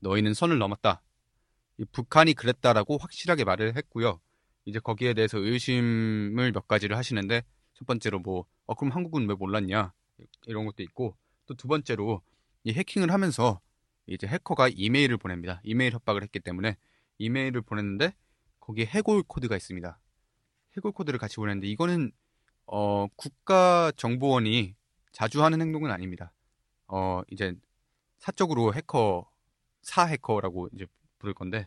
[0.00, 1.02] 너희는 선을 넘었다.
[1.76, 4.18] 이 북한이 그랬다라고 확실하게 말을 했고요.
[4.64, 7.42] 이제 거기에 대해서 의심을 몇 가지를 하시는데
[7.74, 9.92] 첫 번째로 뭐 어, 그럼 한국은 왜 몰랐냐
[10.46, 12.22] 이런 것도 있고 또 두 번째로
[12.64, 13.60] 이 해킹을 하면서
[14.06, 15.60] 이제 해커가 이메일을 보냅니다.
[15.62, 16.78] 이메일 협박을 했기 때문에
[17.18, 18.14] 이메일을 보냈는데
[18.60, 19.98] 거기에 해골 코드가 있습니다.
[20.78, 22.10] 해골 코드를 같이 보냈는데 이거는
[22.64, 24.76] 어, 국가 정보원이
[25.12, 26.32] 자주 하는 행동은 아닙니다.
[26.88, 27.54] 어, 이제
[28.22, 29.28] 사적으로 해커,
[29.82, 30.86] 사 해커라고 이제
[31.18, 31.66] 부를 건데,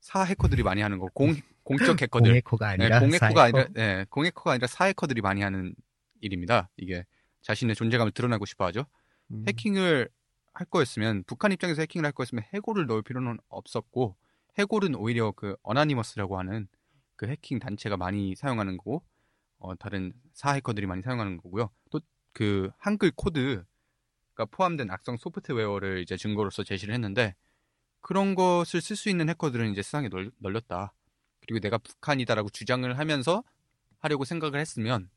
[0.00, 1.34] 사 해커들이 많이 하는 거, 공,
[1.64, 2.30] 공적 해커들.
[2.30, 3.58] 공해커가 네, 아니라 공해커가 사해커.
[3.58, 5.74] 아니라, 네, 공해커가 아니라 사 해커들이 많이 하는
[6.20, 6.70] 일입니다.
[6.76, 7.04] 이게
[7.42, 8.84] 자신의 존재감을 드러내고 싶어 하죠.
[9.32, 9.44] 음.
[9.48, 10.08] 해킹을
[10.54, 14.16] 할 거였으면, 북한 입장에서 해킹을 할 거였으면 해고를 넣을 필요는 없었고,
[14.56, 16.68] 해골은 오히려 그 어나니머스라고 하는
[17.16, 19.02] 그 해킹 단체가 많이 사용하는 거고,
[19.58, 21.70] 어, 다른 사 해커들이 많이 사용하는 거고요.
[21.90, 21.98] 또
[22.38, 23.64] 그 한글 코드가
[24.46, 27.34] 포함된 악성 소프트웨어를 이제 증거로서 제시를 했는데,
[28.00, 30.92] 그런 것을 쓸 수 있는 해커들은 이제 세상에 널, 널렸다.
[31.40, 33.42] 그리고 내가 북한이다라고 주장을 하면서
[33.98, 35.10] 하려고 생각을 했으면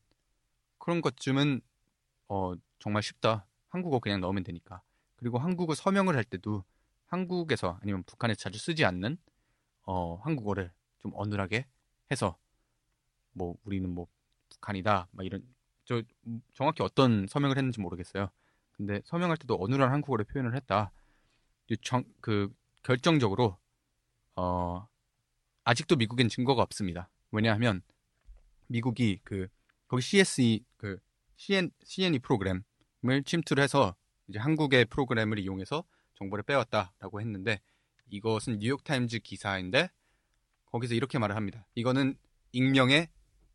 [0.78, 1.62] 그런 것쯤은
[2.28, 3.46] 어, 정말 쉽다.
[3.70, 4.82] 한국어 그냥 넣으면 되니까.
[5.16, 6.64] 그리고 한국어 서명을 할 때도
[7.08, 9.18] 한국에서 아니면 북한에서 자주 쓰지 않는
[9.84, 11.66] 어, 한국어를 좀 어눌하게
[12.10, 12.38] 해서
[13.34, 14.08] 뭐 우리는 뭐
[14.50, 15.44] 북한이다 막 이런
[15.86, 18.30] 저 음, 정확히 어떤 서명을 했는지 모르겠어요.
[18.82, 20.92] 근데 서명할 때도 어눌한 한국어를 표현을 했다.
[21.68, 22.52] 이 정, 그
[22.82, 23.56] 결정적으로
[24.36, 24.88] 어
[25.64, 27.08] 아직도 미국엔 증거가 없습니다.
[27.32, 27.84] 왜냐하면
[28.66, 29.48] 미국이 그
[29.88, 30.98] 거기 CSE 그
[31.36, 32.64] CN CNE 프로그램을
[33.24, 33.96] 침투를 해서
[34.28, 35.84] 이제 한국의 프로그램을 이용해서
[36.16, 37.62] 정보를 빼왔다라고 했는데
[38.10, 39.92] 이것은 뉴욕 타임즈 기사인데
[40.72, 41.68] 거기서 이렇게 말을 합니다.
[41.76, 42.18] 이거는
[42.52, 43.10] 익명의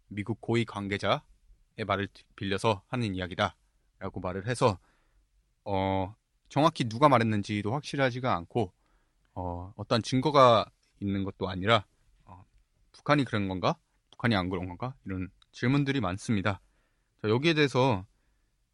[0.07, 1.19] 미국 고위 관계자의
[1.85, 2.07] 말을
[2.37, 4.79] 빌려서 하는 이야기다라고 말을 해서
[5.67, 6.15] 어
[6.51, 8.73] 정확히 누가 말했는지도 확실하지가 않고
[9.35, 10.67] 어, 어떤 증거가
[11.01, 11.87] 있는 것도 아니라
[12.25, 12.45] 어,
[12.93, 13.77] 북한이 그런 건가?
[14.13, 14.95] 북한이 안 그런 건가?
[15.07, 16.61] 이런 질문들이 많습니다.
[17.23, 18.07] 자, 여기에 대해서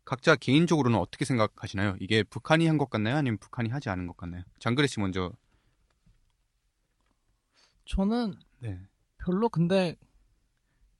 [0.05, 1.97] 각자 개인적으로는 어떻게 생각하시나요?
[2.01, 3.17] 이게 북한이 한 것 같나요?
[3.17, 4.45] 아니면 북한이 하지 않은 것 같나요?
[4.61, 5.33] 장그래 씨 먼저.
[7.85, 8.79] 저는 네.
[9.19, 9.97] 별로 근데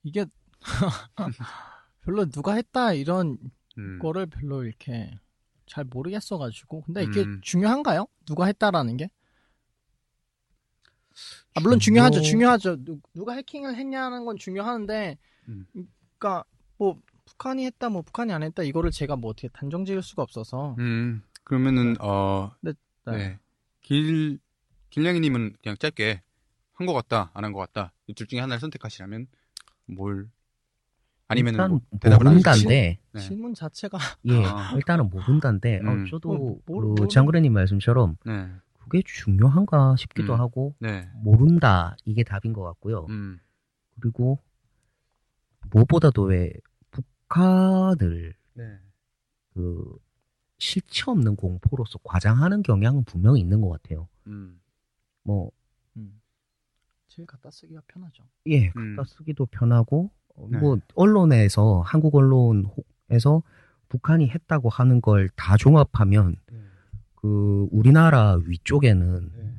[0.03, 0.25] 이게
[2.01, 3.37] 별로 누가 했다 이런
[3.77, 5.19] 음, 거를 별로 이렇게
[5.65, 7.39] 잘 모르겠어가지고 근데 이게 음.
[7.41, 8.07] 중요한가요?
[8.25, 9.09] 누가 했다라는 게?
[11.55, 12.83] 아, 물론 중요 하죠, 중요- 중요하죠.
[12.83, 15.17] 누, 누가 해킹을 했냐는 건 중요하는데,
[15.49, 15.67] 음.
[16.17, 16.43] 그러니까
[16.77, 20.75] 뭐 북한이 했다, 뭐 북한이 안 했다 이거를 제가 뭐 어떻게 단정지을 수가 없어서.
[20.79, 22.73] 음, 그러면은 어, 네,
[23.05, 23.11] 네.
[23.17, 23.39] 네.
[23.81, 24.39] 길
[24.89, 26.21] 길냥이님은 그냥 짧게
[26.73, 27.93] 한 것 같다, 안 한 것 같다.
[28.07, 29.27] 이 둘 중에 하나를 선택하시라면
[29.85, 30.29] 뭘?
[31.27, 32.25] 아니면은 일단 뭐 대답을?
[32.25, 33.19] 모른다인데 네.
[33.19, 34.71] 질문 자체가 예 아.
[34.77, 36.03] 일단은 모른다인데 음.
[36.03, 38.49] 어, 저도 어, 모르- 그 장그래님 말씀처럼 네,
[38.79, 40.39] 그게 중요한가 싶기도 음.
[40.39, 43.05] 하고 네, 모른다 이게 답인 것 같고요.
[43.09, 43.39] 음,
[43.99, 44.39] 그리고
[45.71, 46.51] 무엇보다도 왜
[46.91, 48.79] 북한을 네,
[49.53, 49.97] 그
[50.59, 54.07] 실체 없는 공포로서 과장하는 경향은 분명히 있는 것 같아요.
[54.27, 54.59] 음,
[55.23, 55.51] 뭐
[55.97, 56.21] 음.
[57.07, 58.23] 제일 갖다 쓰기가 편하죠.
[58.47, 58.95] 예, 음.
[58.95, 60.57] 갖다 쓰기도 편하고 어, 네.
[60.57, 63.43] 뭐 언론에서 한국 언론에서
[63.89, 66.35] 북한이 했다고 하는 걸 다 종합하면
[67.15, 69.49] 그 우리나라 위쪽에는 네.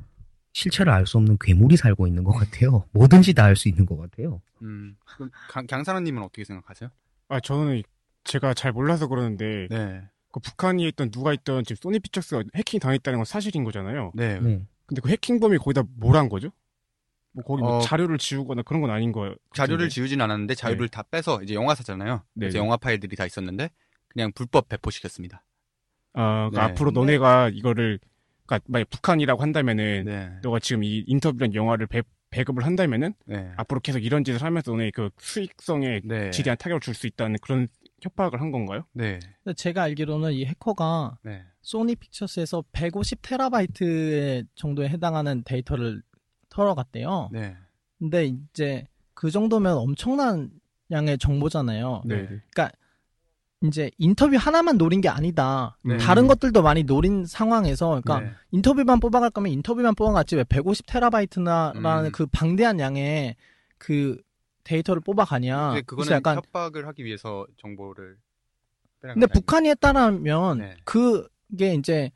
[0.53, 2.85] 실체를 알 수 없는 괴물이 살고 있는 것 같아요.
[2.91, 4.41] 뭐든지 다 알 수 있는 것 같아요.
[4.61, 4.95] 음.
[5.05, 6.89] 그럼 강- 강산호님은 어떻게 생각하세요?
[7.29, 7.81] 아 저는
[8.23, 13.19] 제가 잘 몰라서 그러는데 네, 그 북한이 있던 누가 있던 지금 소니 피처스가 해킹 당했다는
[13.19, 14.11] 건 사실인 거잖아요.
[14.13, 14.65] 네, 네.
[14.85, 16.49] 근데 그 해킹범이 거기다 뭘 한 거죠?
[17.35, 19.35] 뭐 거기 뭐 어, 자료를 지우거나 그런 건 아닌 거예요.
[19.53, 22.23] 자료를 지우진 않았는데 자료를 다 빼서 이제 영화사잖아요.
[22.33, 22.65] 그래서 네네.
[22.65, 23.69] 영화 파일들이 다 있었는데
[24.07, 25.43] 그냥 불법 배포시켰습니다.
[26.13, 26.71] 아, 그러니까 네.
[26.71, 27.99] 앞으로 근데- 너네가 이거를
[28.45, 33.81] 그러니까 만약 북한이라고 한다면은 네, 너가 지금 이 인터뷰란 영화를 배, 배급을 한다면은 네, 앞으로
[33.81, 37.67] 계속 이런 짓을 하면서 너네 그 수익성에 네, 지대한 타격을 줄 수 있다는 그런
[38.01, 38.85] 협박을 한 건가요?
[38.93, 39.19] 네,
[39.57, 46.01] 제가 알기로는 이 해커가 네, 소니 픽처스에서 150 테라바이트 정도에 해당하는 데이터를
[46.59, 47.29] 털어갔대요.
[47.33, 47.57] 네,
[47.99, 50.49] 근데 이제 그 정도면 엄청난
[50.91, 52.03] 양의 정보잖아요.
[52.05, 52.41] 네.
[53.63, 55.77] 이제 인터뷰 하나만 노린 게 아니다.
[55.83, 55.97] 네.
[55.97, 58.31] 다른 것들도 많이 노린 상황에서, 그러니까 네.
[58.51, 62.11] 인터뷰만 뽑아갈 거면 인터뷰만 뽑아갔지 왜 150 테라바이트나라는 음.
[62.11, 63.35] 그 방대한 양의
[63.77, 64.21] 그
[64.65, 65.69] 데이터를 뽑아가냐.
[65.69, 68.17] 근데 그래서 그거는 약간 협박을 하기 위해서 정보를
[68.99, 69.25] 근데?
[69.27, 70.75] 북한이 했다라면 네.
[70.83, 72.11] 그게 이제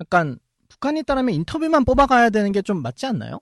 [0.00, 3.40] 약간 북한이 했다라면 인터뷰만 뽑아가야 되는 게 좀 맞지 않나요?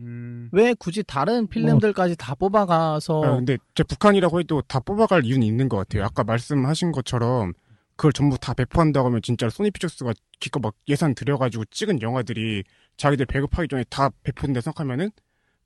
[0.00, 5.46] 음, 왜 굳이 다른 필름들까지 다 뽑아가서 아, 근데 제 북한이라고 해도 다 뽑아갈 이유는
[5.46, 6.04] 있는 것 같아요.
[6.04, 7.52] 아까 말씀하신 것처럼
[7.96, 12.64] 그걸 전부 다 배포한다고 하면 진짜 소니 피처스가 기껏 막 예산 들여가지고 찍은 영화들이
[12.96, 15.10] 자기들 배급하기 전에 다 배포된다 생각하면은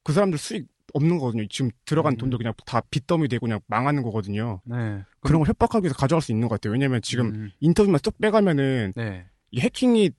[0.03, 1.47] 그 사람들 수익 없는 거거든요.
[1.49, 2.17] 지금 들어간 음.
[2.17, 4.61] 돈도 그냥 다 빚더미 되고 그냥 망하는 거거든요.
[4.65, 6.73] 네, 그런 걸 협박하기 위해서 가져갈 수 있는 것 같아요.
[6.73, 10.11] 왜냐면 지금 음, 인터뷰만 쏙 빼가면은 네, 이 해킹이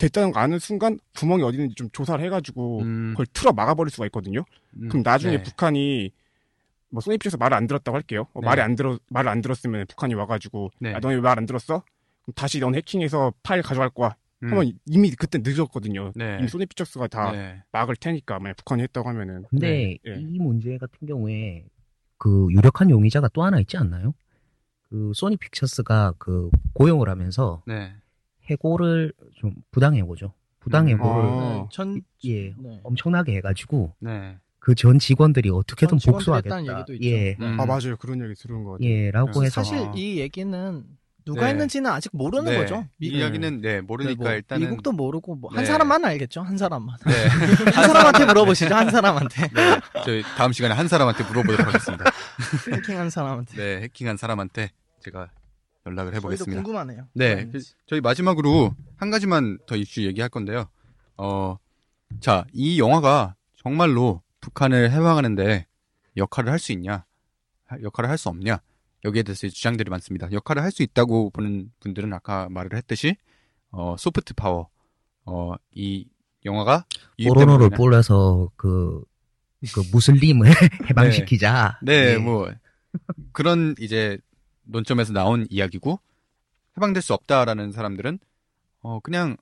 [0.00, 4.06] 됐다는 거 아는 순간 구멍이 어디 있는지 좀 조사를 해가지고 음, 그걸 틀어 막아버릴 수가
[4.06, 4.44] 있거든요.
[4.80, 5.42] 음, 그럼 나중에 네.
[5.42, 6.10] 북한이
[6.90, 8.26] 뭐 소니피에서 말을 안 들었다고 할게요.
[8.32, 8.46] 어, 네.
[8.46, 10.94] 말이 안 들어 말을 안 들었으면 북한이 와가지고 네.
[10.94, 11.84] 아, 너네 왜말안 들었어?
[12.22, 14.16] 그럼 다시 넌 해킹해서 파일 가져갈 거야.
[14.42, 14.50] 음.
[14.50, 16.12] 하면 이미 그때 늦었거든요.
[16.16, 16.38] 네.
[16.40, 17.62] 이미 소니 피처스가 다 네.
[17.70, 20.14] 막을 테니까 만약 북한이 했다고 하면은 근데 네, 예.
[20.18, 21.66] 이 문제 같은 경우에
[22.16, 24.14] 그 유력한 용의자가 또 하나 있지 않나요?
[24.88, 27.92] 그 소니 픽처스가 그 고용을 하면서 네.
[28.50, 30.32] 해고를 좀 부당 해고죠.
[30.60, 31.40] 부당 해고를 음.
[31.40, 32.80] 네, 전예 네.
[32.82, 34.36] 엄청나게 해가지고 네.
[34.58, 36.56] 그 전 직원들이 어떻게든 전 직원들이 복수하겠다.
[36.56, 37.06] 했다는 얘기도 있죠.
[37.16, 37.58] 예, 음.
[37.58, 38.88] 아 맞아요 그런 얘기 들은 거 같아요.
[38.90, 39.46] 예라고 네.
[39.46, 39.92] 해서 사실 아.
[39.96, 40.84] 이 얘기는
[41.24, 41.48] 누가 네.
[41.50, 42.58] 했는지는 아직 모르는 네.
[42.58, 42.86] 거죠.
[42.98, 45.66] 이 미, 이야기는 네 모르니까 네, 뭐 일단은 미국도 모르고 뭐 한 네.
[45.66, 46.42] 사람만 알겠죠.
[46.42, 46.96] 한 사람만.
[47.06, 47.12] 네.
[47.72, 48.74] 한 사람한테 물어보시죠.
[48.74, 49.48] 한 사람한테.
[49.48, 49.80] 네.
[50.04, 52.04] 저희 다음 시간에 한 사람한테 물어보도록 하겠습니다.
[52.72, 53.56] 해킹한 사람한테.
[53.56, 54.70] 네, 해킹한 사람한테
[55.04, 55.28] 제가
[55.90, 56.62] 연락을 해보겠습니다.
[56.62, 57.06] 궁금하네요.
[57.14, 57.74] 네, 누가 했는지.
[57.86, 60.68] 저희 마지막으로 한 가지만 더 이슈 얘기할 건데요.
[61.16, 61.56] 어,
[62.20, 65.66] 자, 이 영화가 정말로 북한을 해방하는데
[66.16, 67.04] 역할을 할 수 있냐,
[67.66, 68.60] 하- 역할을 할 수 없냐,
[69.04, 70.30] 여기에 대해서 주장들이 많습니다.
[70.32, 73.16] 역할을 할 수 있다고 보는 분들은 아까 말을 했듯이,
[73.70, 74.68] 어, 소프트 파워,
[75.24, 76.06] 어, 이
[76.44, 76.84] 영화가
[77.18, 79.02] 유입되면- 뿌려서 그,
[79.74, 80.46] 그 무슬림을
[80.90, 81.78] 해방시키자.
[81.82, 82.16] 네, 예.
[82.16, 82.50] 뭐
[83.32, 84.18] 그런 이제
[84.70, 86.00] 논점에서 나온 이야기고
[86.76, 88.18] 해방될 수 없다라는 사람들은
[88.80, 89.36] 어 그냥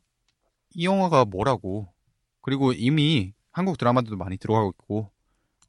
[0.74, 1.92] 이 영화가 뭐라고
[2.40, 5.10] 그리고 이미 한국 드라마들도 많이 들어가고 있고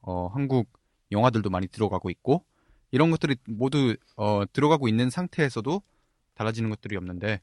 [0.02, 0.70] 어 한국
[1.12, 2.44] 영화들도 많이 들어가고 있고
[2.92, 5.82] 이런 것들이 모두 어 들어가고 있는 상태에서도
[6.34, 7.42] 달라지는 것들이 없는데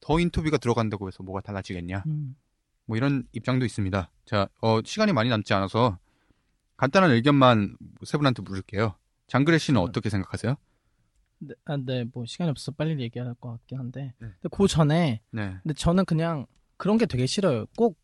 [0.00, 2.36] 더 인터뷰가 들어간다고 해서 뭐가 달라지겠냐 음.
[2.86, 4.10] 뭐 이런 입장도 있습니다.
[4.24, 5.98] 자, 어, 시간이 많이 남지 않아서
[6.76, 8.94] 간단한 의견만 세 분한테 물을게요.
[9.26, 10.56] 장그래 씨는 어떻게 생각하세요?
[11.38, 14.14] 네, 아, 네, 뭐 시간이 없어서 빨리 얘기할 것 같긴 한데.
[14.18, 14.28] 네.
[14.40, 17.66] 근데 그 전에 네, 근데 저는 그냥 그런 게 되게 싫어요.
[17.76, 17.98] 꼭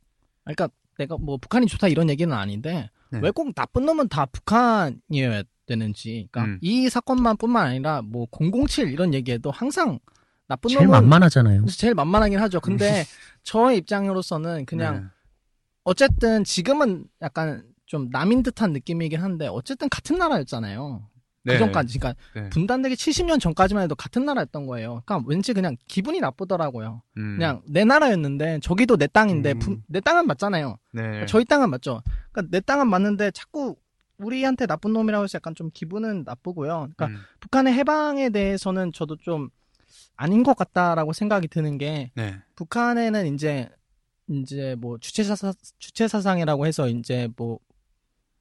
[0.44, 0.68] 그러니까
[0.98, 3.20] 내가 뭐 북한이 좋다 이런 얘기는 아닌데 네.
[3.20, 6.28] 왜꼭 나쁜 놈은 다 북한이어야 되는지.
[6.30, 6.58] 그러니까 음.
[6.60, 9.98] 이 사건만뿐만 아니라 뭐 007 이런 얘기에도 항상
[10.46, 11.66] 나쁜 제일 놈은 만만하잖아요.
[11.66, 12.60] 제일 만만하긴 하죠.
[12.60, 13.04] 근데
[13.42, 15.08] 저의 입장으로서는 그냥 네.
[15.84, 21.08] 어쨌든 지금은 약간 좀 남인 듯한 느낌이긴 한데 어쨌든 같은 나라였잖아요.
[21.44, 21.54] 네.
[21.54, 22.48] 그 전까지, 그러니까 네.
[22.50, 25.02] 분단되기 70년 전까지만 해도 같은 나라였던 거예요.
[25.04, 27.02] 그러니까 왠지 그냥 기분이 나쁘더라고요.
[27.16, 29.58] 음, 그냥 내 나라였는데 저기도 내 땅인데 음.
[29.58, 30.78] 분- 내 땅은 맞잖아요.
[30.92, 31.26] 네.
[31.26, 32.02] 저희 땅은 맞죠.
[32.30, 33.74] 그러니까 내 땅은 맞는데 자꾸
[34.18, 36.90] 우리한테 나쁜 놈이라고 해서 약간 좀 기분은 나쁘고요.
[36.96, 39.48] 그러니까 음, 북한의 해방에 대해서는 저도 좀
[40.14, 42.36] 아닌 것 같다라고 생각이 드는 게 네.
[42.54, 43.68] 북한에는 이제
[44.28, 47.58] 이제 뭐 주체사 주체사상이라고 해서 이제 뭐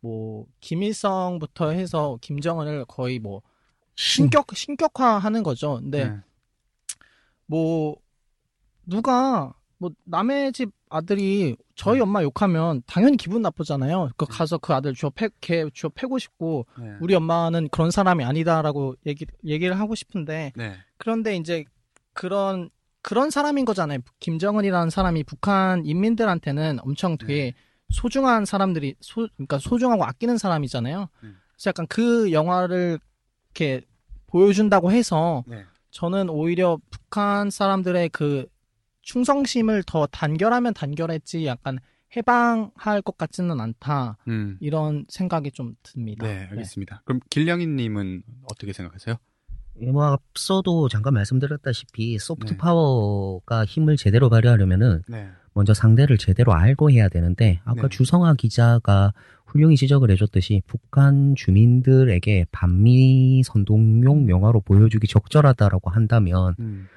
[0.02, 3.41] 뭐 김일성부터 해서 김정은을 거의 뭐
[3.95, 5.80] 신격 신격화하는 거죠.
[5.82, 6.18] 근데 네.
[7.45, 7.95] 뭐
[8.86, 12.02] 누가 뭐 남의 집 아들이 저희 네.
[12.02, 14.10] 엄마 욕하면 당연히 기분 나쁘잖아요.
[14.18, 16.93] 그 가서 그 아들 주워 패, 걔 주워 패고 싶고 네.
[16.99, 20.76] 우리 엄마는 그런 사람이 아니다라고 얘기 얘기를 하고 싶은데 네.
[20.97, 21.64] 그런데 이제
[22.14, 22.70] 그런
[23.02, 23.99] 그런 사람인 거잖아요.
[24.20, 27.54] 김정은이라는 사람이 북한 인민들한테는 엄청 되게
[27.92, 31.10] 소중한 사람들이 소 그러니까 소중하고 아끼는 사람이잖아요.
[31.24, 31.38] 음.
[31.54, 33.00] 그래서 약간 그 영화를
[33.54, 33.82] 이렇게
[34.28, 35.66] 보여준다고 해서 네.
[35.92, 38.48] 저는 오히려 북한 사람들의 그
[39.02, 41.80] 충성심을 더 단결하면 단결했지 약간
[42.16, 44.58] 해방할 것 같지는 않다 음.
[44.60, 46.26] 이런 생각이 좀 듭니다.
[46.28, 47.04] 네, 알겠습니다.
[47.06, 49.18] 그럼 길냥이님은 어떻게 생각하세요?
[49.80, 52.57] 예, 뭐 앞서도 잠깐 말씀드렸다시피 소프트 네.
[52.57, 55.30] 파워가 힘을 제대로 발휘하려면은 네.
[55.53, 57.89] 먼저 상대를 제대로 알고 해야 되는데 아까 네.
[57.89, 59.13] 주성아 기자가
[59.45, 66.88] 훌륭히 지적을 해줬듯이 북한 주민들에게 반미 선동용 영화로 보여주기 적절하다라고 한다면 음.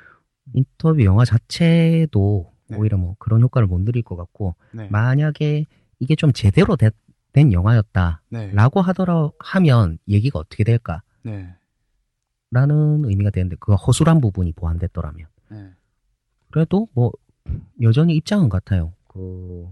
[0.52, 2.76] 인터뷰 영화 자체도 네.
[2.76, 4.88] 오히려 뭐 그런 효과를 못 누릴 것 같고 네.
[4.90, 5.64] 만약에
[6.00, 6.90] 이게 좀 제대로 되-
[7.32, 8.52] 된 영화였다라고 네.
[8.54, 11.02] 하더라 하면 얘기가 어떻게 될까
[12.55, 13.09] 라는 네.
[13.09, 15.72] 의미가 되는데 그 허술한 부분이 보완됐더라면 네.
[16.52, 17.11] 그래도 뭐
[17.82, 18.92] 여전히 입장은 같아요.
[19.09, 19.68] 그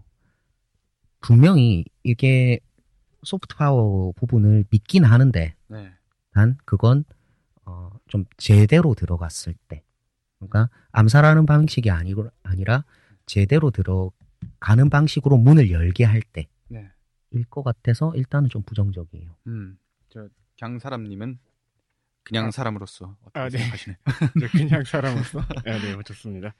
[1.20, 2.58] 분명히 이게
[3.22, 5.92] 소프트 파워 부분을 믿긴 하는데 네.
[6.32, 7.04] 단 그건
[7.64, 9.84] 어, 좀 제대로 들어갔을 때
[10.40, 12.84] 그러니까 암살하는 방식이 아니고 아니라
[13.26, 16.90] 제대로 들어가는 방식으로 문을 열게 할 네.
[17.30, 19.36] 때일 것 같아서 일단은 좀 부정적이에요.
[19.46, 19.78] 음.
[20.08, 20.28] 저
[20.60, 21.38] 강사람님은
[22.24, 22.50] 그냥 아.
[22.50, 23.58] 사람으로서 어떻게 아, 네.
[23.58, 23.98] 생각하시나요?
[24.40, 25.40] 네, 그냥 사람으로서.
[25.64, 26.54] 네, 네, 뭐 좋습니다.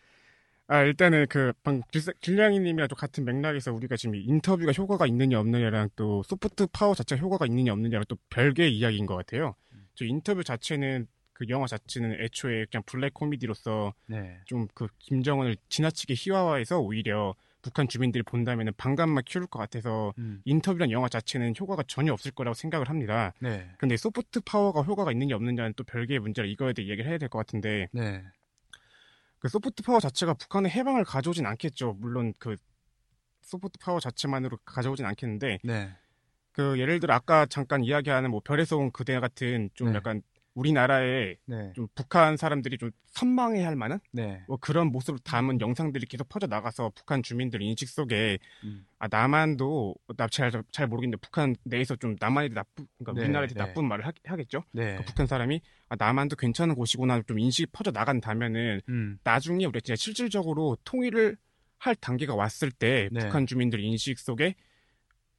[0.69, 5.39] 아, 일단은 그, 방금 길- 길냥이님이랑 또 같은 맥락에서 우리가 지금 이 인터뷰가 효과가 있느냐
[5.39, 9.55] 없느냐랑 또 soft power 자체가 효과가 있느냐 없느냐랑 또 별개의 이야기인 것 같아요.
[9.95, 14.39] 저 인터뷰 자체는 그 영화 자체는 애초에 그냥 블랙 코미디로서 네.
[14.47, 20.43] 좀그 김정은을 지나치게 희화화해서 오히려 북한 주민들이 본다면 반감만 키울 것 같아서 음.
[20.45, 23.33] 인터뷰란 영화 자체는 효과가 전혀 없을 거라고 생각을 합니다.
[23.41, 23.71] 네.
[23.79, 27.39] 근데 soft power가 효과가 있느냐 없느냐는 또 별개의 문제라 이거에 대해 얘기를 해야 될 것
[27.39, 28.23] 같은데 네.
[29.39, 31.97] 그 soft power 자체가 북한의 해방을 가져오진 않겠죠.
[32.01, 32.57] 물론 그
[33.43, 35.97] soft power 자체만으로 가져오진 않겠는데 네.
[36.53, 39.97] 그 예를 들어 아까 잠깐 이야기하는 뭐 별에서 온 그대 같은 좀 네.
[39.97, 40.23] 약간
[40.55, 41.73] 우리나라에 네.
[41.75, 44.43] 좀 북한 사람들이 좀 선망해 할 만한 네.
[44.47, 48.87] 뭐 그런 모습을 담은 영상들이 계속 퍼져 나가서 북한 주민들 인식 속에 음.
[48.99, 53.55] 아 남한도 나잘잘 잘 모르겠는데 북한 내에서 좀 남한에 나쁜 그러니까 네, 우리나라에 네.
[53.55, 54.97] 나쁜 말을 하, 겠죠 네.
[54.97, 59.19] 그 북한 사람이 아 남한도 괜찮은 곳이구나 좀 인식이 퍼져 나간다면은 음.
[59.25, 61.37] 나중에 우리가 진짜 실질적으로 통일을
[61.79, 63.21] 할 단계가 왔을 때 네.
[63.21, 64.55] 북한 주민들 인식 속에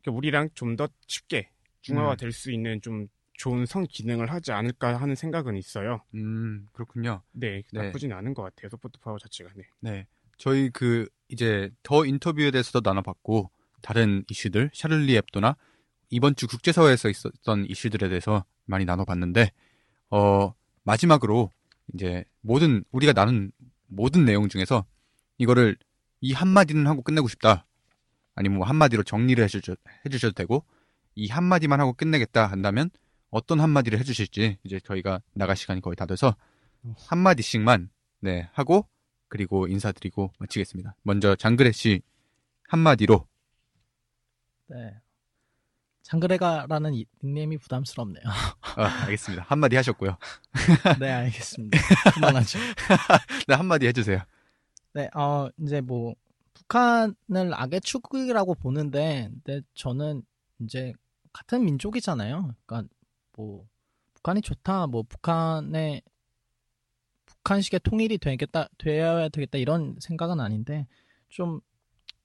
[0.07, 1.49] 우리랑 좀 더 쉽게
[1.81, 2.17] 중화가 음.
[2.17, 6.01] 될수 있는 좀 좋은 성 기능을 하지 않을까 하는 생각은 있어요.
[6.13, 7.21] 음, 그렇군요.
[7.31, 7.83] 네, 네.
[7.83, 8.69] 나쁘진 않은 것 같아요.
[8.69, 9.51] 소프트 파워 자체가.
[9.55, 9.63] 네.
[9.79, 10.07] 네.
[10.37, 13.49] 저희 그 이제 더 인터뷰에 대해서도 나눠봤고
[13.81, 15.55] 다른 이슈들 샤를리 앱도나
[16.09, 19.51] 이번 주 국제사회에서 있었던 이슈들에 대해서 많이 나눠봤는데
[20.09, 20.53] 어
[20.83, 21.51] 마지막으로
[21.93, 23.51] 이제 모든 우리가 나눈
[23.87, 24.85] 모든 내용 중에서
[25.37, 25.77] 이거를
[26.21, 27.65] 이 한마디는 하고 끝내고 싶다
[28.35, 29.75] 아니면 뭐 한마디로 정리를 해주셔,
[30.05, 30.63] 해주셔도 되고
[31.15, 32.89] 이 한마디만 하고 끝내겠다 한다면
[33.33, 36.35] 어떤 한마디를 해주실지 이제 저희가 나갈 시간이 거의 다 돼서
[37.07, 38.87] 한마디씩만 네 하고
[39.27, 40.95] 그리고 인사드리고 마치겠습니다.
[41.01, 42.01] 먼저 장그래 씨
[42.69, 43.27] 한마디로
[44.67, 44.95] 네.
[46.03, 48.23] 장그레가라는 이- 닉네임이 부담스럽네요.
[48.75, 49.45] 아, 알겠습니다.
[49.47, 50.17] 한마디 하셨고요.
[50.99, 51.77] 네, 알겠습니다.
[52.13, 52.59] 그만하죠.
[53.47, 54.19] 네 한마디 해주세요.
[54.93, 56.13] 네, 어, 이제 뭐,
[56.53, 60.23] 북한을 악의 축이라고 보는데, 근데 저는
[60.59, 60.93] 이제
[61.31, 62.53] 같은 민족이잖아요.
[62.65, 62.93] 그러니까
[63.35, 63.65] 뭐,
[64.15, 66.01] 북한이 좋다, 뭐, 북한의,
[67.25, 70.87] 북한식의 통일이 되겠다, 되어야 되겠다, 이런 생각은 아닌데,
[71.29, 71.59] 좀,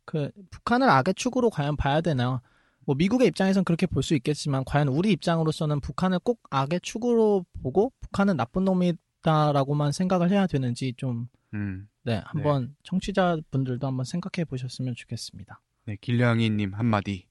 [0.04, 2.40] 그, 북한을 악의 축으로 과연 봐야 되나.
[2.84, 7.92] 뭐, 미국의 입장에선 그렇게 볼 수 있겠지만, 과연 우리 입장으로서는 북한을 꼭 악의 축으로 보고,
[8.00, 15.60] 북한은 나쁜 놈이다라고만 생각을 해야 되는지 좀, 음, 네, 한번 청취자분들도 한번 생각해 보셨으면 좋겠습니다.
[15.84, 17.26] 네 길량이님 한마디.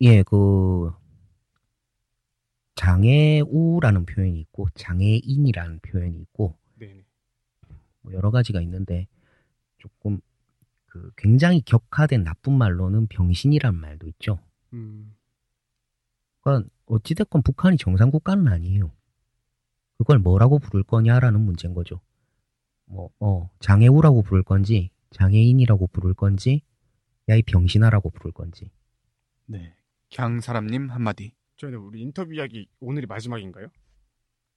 [0.00, 0.92] 예, 그
[2.74, 6.86] 장애우라는 표현이 있고 장애인이라는 표현이 있고 네.
[6.86, 7.04] 네.
[8.02, 9.06] 뭐 여러 가지가 있는데
[9.78, 10.20] 조금
[10.86, 14.38] 그 굉장히 격화된 나쁜 말로는 병신이라는 말도 있죠.
[14.72, 15.14] 음,
[16.40, 18.92] 그러니까 어찌됐건 북한이 정상 국가는 아니에요.
[19.98, 22.00] 그걸 뭐라고 부를 거냐라는 문제인 거죠.
[22.86, 26.62] 뭐, 어, 장애우라고 부를 건지, 장애인이라고 부를 건지,
[27.28, 28.70] 야, 이 병신아라고 부를 건지.
[29.46, 29.74] 네
[30.14, 31.34] 강 사람님 한마디.
[31.64, 33.68] 저희는 우리 인터뷰 이야기 오늘이 마지막인가요?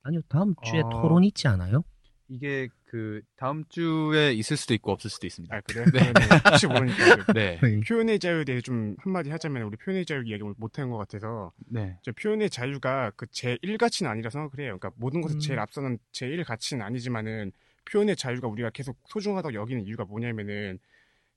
[0.03, 0.89] 아니요, 다음 주에 어.
[0.89, 1.83] 토론 있지 않아요?
[2.29, 5.55] 이게 그 다음 주에 있을 수도 있고 없을 수도 있습니다.
[5.55, 5.85] 아 그래요?
[5.93, 5.99] 네.
[5.99, 6.49] 네.
[6.49, 10.89] 혹시 모르니까 그 네, 표현의 자유에 대해 좀 한마디 하자면 우리 표현의 자유 이야기 못한
[10.89, 14.77] 것 같아서 네, 저 표현의 자유가 그 제1 가치는 아니라 생각을 해요.
[14.77, 15.39] 그러니까 모든 것을 음.
[15.39, 17.53] 제일 앞서는 제1 가치는 아니지만은
[17.85, 20.79] 표현의 자유가 우리가 계속 소중하다고 여기는 이유가 뭐냐면은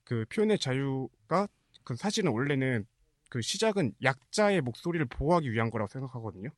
[0.03, 1.47] 그 표현의 자유가
[1.85, 2.85] 그 사실은 원래는
[3.31, 6.49] 그 시작은 약자의 목소리를 보호하기 위한 거라고 생각하거든요.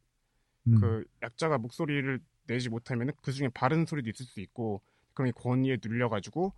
[0.65, 0.79] 음.
[0.81, 4.81] 그 약자가 목소리를 내지 못하면은 그 중에 바른 소리도 있을 수 있고
[5.13, 6.51] 그런 게 권위에 눌려가지고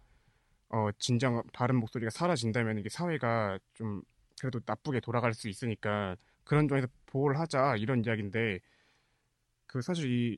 [0.70, 4.04] 어 진정 바른 목소리가 사라진다면 이게 사회가 좀
[4.40, 8.62] 그래도 나쁘게 돌아갈 수 있으니까 그런 점에서 보호를 하자 이런 이야기인데
[9.68, 10.38] 그 사실 이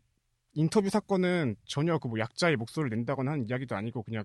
[0.54, 4.24] 인터뷰 사건은 전혀 그 뭐 약자의 목소리를 낸다거나 하는 이야기도 아니고 그냥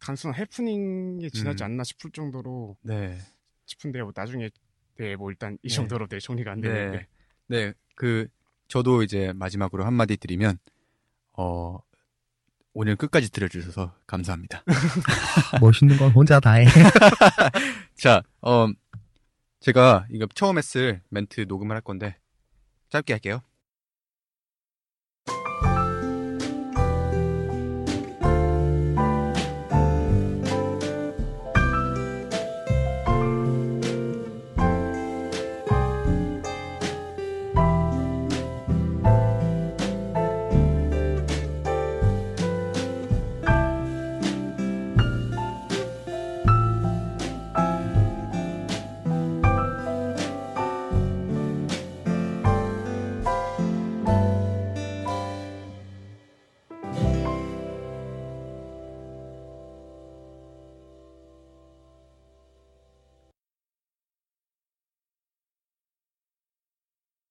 [0.00, 1.66] 단순한 해프닝에 지나지 음.
[1.66, 3.16] 않나 싶을 정도로 네,
[3.66, 4.06] 싶은데요.
[4.06, 4.50] 뭐 나중에
[4.98, 5.74] 네 뭐 일단 이 네.
[5.74, 7.06] 정도로 네 정리가 안 네, 되는데
[7.48, 7.72] 네.
[7.96, 8.28] 그
[8.68, 10.58] 저도 이제 마지막으로 한 마디 드리면
[11.34, 11.78] 어
[12.74, 14.64] 오늘 끝까지 들어주셔서 감사합니다.
[15.60, 16.64] 멋있는 건 혼자 다 해.
[17.96, 18.68] 자, 어
[19.60, 22.16] 제가 이거 처음 했을 멘트 녹음을 할 건데
[22.88, 23.42] 짧게 할게요.